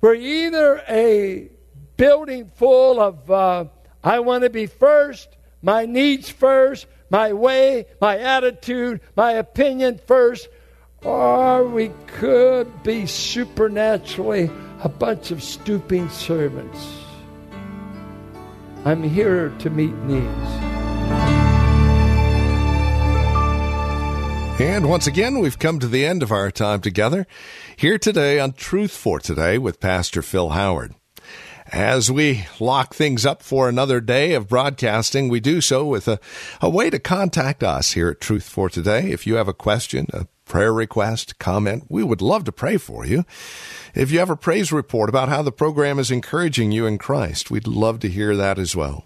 We're 0.00 0.14
either 0.14 0.82
a 0.88 1.50
building 1.96 2.50
full 2.54 3.00
of, 3.00 3.30
uh, 3.30 3.64
I 4.04 4.20
want 4.20 4.44
to 4.44 4.50
be 4.50 4.66
first, 4.66 5.28
my 5.62 5.86
needs 5.86 6.28
first, 6.28 6.86
my 7.10 7.32
way, 7.32 7.86
my 8.00 8.18
attitude, 8.18 9.00
my 9.16 9.32
opinion 9.32 9.98
first, 10.06 10.48
or 11.02 11.66
we 11.66 11.90
could 12.06 12.82
be 12.82 13.06
supernaturally 13.06 14.50
a 14.82 14.88
bunch 14.88 15.30
of 15.30 15.42
stooping 15.42 16.08
servants. 16.10 16.86
I'm 18.84 19.02
here 19.02 19.48
to 19.58 19.70
meet 19.70 19.94
needs. 20.04 20.67
And 24.60 24.88
once 24.88 25.06
again, 25.06 25.38
we've 25.38 25.58
come 25.58 25.78
to 25.78 25.88
the 25.88 26.04
end 26.04 26.22
of 26.22 26.32
our 26.32 26.50
time 26.50 26.80
together 26.80 27.26
here 27.76 27.98
today 27.98 28.40
on 28.40 28.52
Truth 28.52 28.90
for 28.90 29.20
Today 29.20 29.56
with 29.58 29.80
Pastor 29.80 30.22
Phil 30.22 30.50
Howard. 30.50 30.94
As 31.72 32.10
we 32.10 32.46
lock 32.58 32.94
things 32.94 33.26
up 33.26 33.42
for 33.42 33.68
another 33.68 34.00
day 34.00 34.34
of 34.34 34.48
broadcasting, 34.48 35.28
we 35.28 35.38
do 35.38 35.60
so 35.60 35.84
with 35.84 36.08
a, 36.08 36.18
a 36.60 36.70
way 36.70 36.90
to 36.90 36.98
contact 36.98 37.62
us 37.62 37.92
here 37.92 38.08
at 38.08 38.20
Truth 38.20 38.48
for 38.48 38.68
Today. 38.68 39.10
If 39.10 39.26
you 39.26 39.34
have 39.34 39.48
a 39.48 39.52
question, 39.52 40.06
a 40.12 40.26
prayer 40.44 40.72
request, 40.72 41.38
comment, 41.38 41.84
we 41.88 42.02
would 42.02 42.22
love 42.22 42.44
to 42.44 42.52
pray 42.52 42.78
for 42.78 43.04
you. 43.04 43.24
If 43.94 44.10
you 44.10 44.18
have 44.18 44.30
a 44.30 44.36
praise 44.36 44.72
report 44.72 45.08
about 45.08 45.28
how 45.28 45.42
the 45.42 45.52
program 45.52 45.98
is 45.98 46.10
encouraging 46.10 46.72
you 46.72 46.86
in 46.86 46.98
Christ, 46.98 47.50
we'd 47.50 47.66
love 47.66 48.00
to 48.00 48.08
hear 48.08 48.34
that 48.34 48.58
as 48.58 48.74
well. 48.74 49.04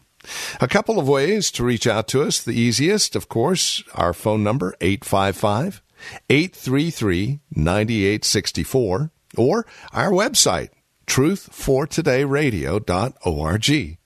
A 0.61 0.68
couple 0.68 0.98
of 0.98 1.08
ways 1.08 1.50
to 1.52 1.64
reach 1.64 1.87
out 1.87 2.08
to 2.08 2.22
us. 2.22 2.42
The 2.42 2.52
easiest, 2.52 3.16
of 3.16 3.28
course, 3.28 3.82
our 3.94 4.12
phone 4.12 4.42
number, 4.42 4.74
855 4.80 5.82
833 6.28 7.40
9864, 7.54 9.12
or 9.37 9.64
our 9.92 10.11
website, 10.11 10.70
truthfortodayradio.org. 11.06 13.98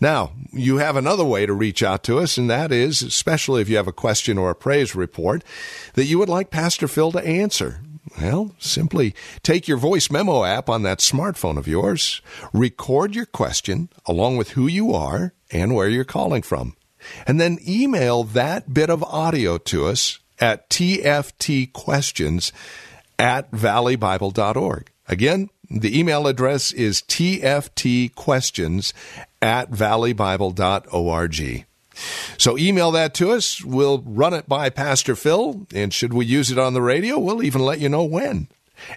Now, 0.00 0.32
you 0.52 0.78
have 0.78 0.96
another 0.96 1.24
way 1.24 1.46
to 1.46 1.52
reach 1.52 1.82
out 1.82 2.02
to 2.04 2.18
us, 2.18 2.36
and 2.36 2.50
that 2.50 2.70
is, 2.70 3.02
especially 3.02 3.62
if 3.62 3.68
you 3.68 3.76
have 3.76 3.88
a 3.88 3.92
question 3.92 4.38
or 4.38 4.50
a 4.50 4.54
praise 4.54 4.94
report 4.94 5.42
that 5.94 6.04
you 6.04 6.18
would 6.18 6.28
like 6.28 6.50
Pastor 6.50 6.86
Phil 6.86 7.12
to 7.12 7.26
answer. 7.26 7.80
Well, 8.20 8.54
simply 8.58 9.14
take 9.42 9.68
your 9.68 9.76
voice 9.76 10.10
memo 10.10 10.42
app 10.44 10.68
on 10.68 10.82
that 10.82 10.98
smartphone 10.98 11.56
of 11.56 11.68
yours, 11.68 12.20
record 12.52 13.14
your 13.14 13.26
question 13.26 13.90
along 14.06 14.36
with 14.38 14.50
who 14.50 14.66
you 14.66 14.92
are 14.92 15.34
and 15.52 15.74
where 15.74 15.88
you're 15.88 16.04
calling 16.04 16.42
from, 16.42 16.74
and 17.26 17.40
then 17.40 17.58
email 17.66 18.24
that 18.24 18.74
bit 18.74 18.90
of 18.90 19.04
audio 19.04 19.56
to 19.58 19.86
us 19.86 20.18
at 20.40 20.68
tftquestions 20.68 22.52
at 23.18 23.50
valleybible.org. 23.52 24.90
Again, 25.06 25.48
the 25.70 25.98
email 25.98 26.26
address 26.26 26.72
is 26.72 27.02
tftquestions 27.02 28.92
at 29.40 29.70
valleybible.org. 29.70 31.66
So 32.36 32.58
email 32.58 32.90
that 32.92 33.14
to 33.14 33.32
us. 33.32 33.64
We'll 33.64 34.02
run 34.02 34.34
it 34.34 34.48
by 34.48 34.70
Pastor 34.70 35.16
Phil, 35.16 35.66
and 35.74 35.92
should 35.92 36.14
we 36.14 36.26
use 36.26 36.50
it 36.50 36.58
on 36.58 36.74
the 36.74 36.82
radio, 36.82 37.18
we'll 37.18 37.42
even 37.42 37.62
let 37.62 37.80
you 37.80 37.88
know 37.88 38.04
when. 38.04 38.48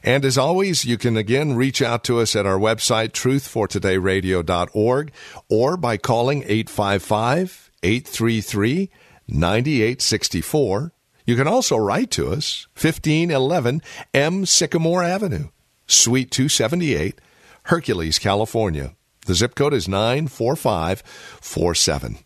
And 0.04 0.26
as 0.26 0.38
always, 0.38 0.86
you 0.86 0.98
can 0.98 1.18
again 1.18 1.56
reach 1.56 1.82
out 1.82 2.04
to 2.06 2.20
us 2.20 2.36
at 2.36 2.46
our 2.46 2.60
website, 2.60 3.12
truthfortodayradio.org, 3.12 5.12
or 5.50 5.78
by 5.78 5.98
calling 5.98 6.44
855 6.44 7.72
833 7.84 8.92
9864. 9.28 10.94
You 11.26 11.36
can 11.36 11.48
also 11.48 11.78
write 11.78 12.12
to 12.12 12.32
us, 12.32 12.68
1511 12.74 13.82
M. 14.14 14.46
Sycamore 14.46 15.04
Avenue, 15.04 15.50
Suite 15.88 16.30
278, 16.32 17.20
Hercules, 17.64 18.20
California. 18.20 18.96
The 19.26 19.34
zip 19.36 19.56
code 19.56 19.74
is 19.74 19.88
94547. 19.88 22.18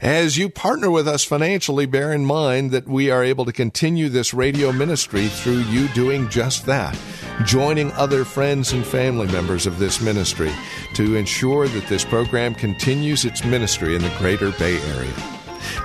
As 0.00 0.36
you 0.36 0.50
partner 0.50 0.90
with 0.90 1.08
us 1.08 1.24
financially, 1.24 1.86
bear 1.86 2.12
in 2.12 2.26
mind 2.26 2.70
that 2.72 2.86
we 2.86 3.10
are 3.10 3.24
able 3.24 3.46
to 3.46 3.52
continue 3.52 4.10
this 4.10 4.34
radio 4.34 4.70
ministry 4.70 5.28
through 5.28 5.60
you 5.60 5.88
doing 5.88 6.28
just 6.28 6.66
that, 6.66 6.98
joining 7.46 7.90
other 7.92 8.24
friends 8.24 8.72
and 8.72 8.84
family 8.84 9.26
members 9.28 9.66
of 9.66 9.78
this 9.78 10.02
ministry 10.02 10.52
to 10.94 11.16
ensure 11.16 11.66
that 11.68 11.86
this 11.86 12.04
program 12.04 12.54
continues 12.54 13.24
its 13.24 13.42
ministry 13.44 13.96
in 13.96 14.02
the 14.02 14.14
greater 14.18 14.52
Bay 14.52 14.78
Area. 14.96 15.14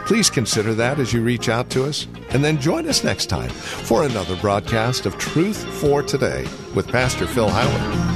Please 0.05 0.29
consider 0.29 0.73
that 0.73 0.99
as 0.99 1.13
you 1.13 1.21
reach 1.21 1.47
out 1.47 1.69
to 1.69 1.85
us, 1.85 2.05
and 2.31 2.43
then 2.43 2.59
join 2.59 2.87
us 2.89 3.05
next 3.05 3.27
time 3.27 3.49
for 3.49 4.03
another 4.03 4.35
broadcast 4.37 5.05
of 5.05 5.17
Truth 5.17 5.63
for 5.79 6.03
Today 6.03 6.45
with 6.75 6.87
Pastor 6.89 7.25
Phil 7.27 7.49
Howard. 7.49 8.10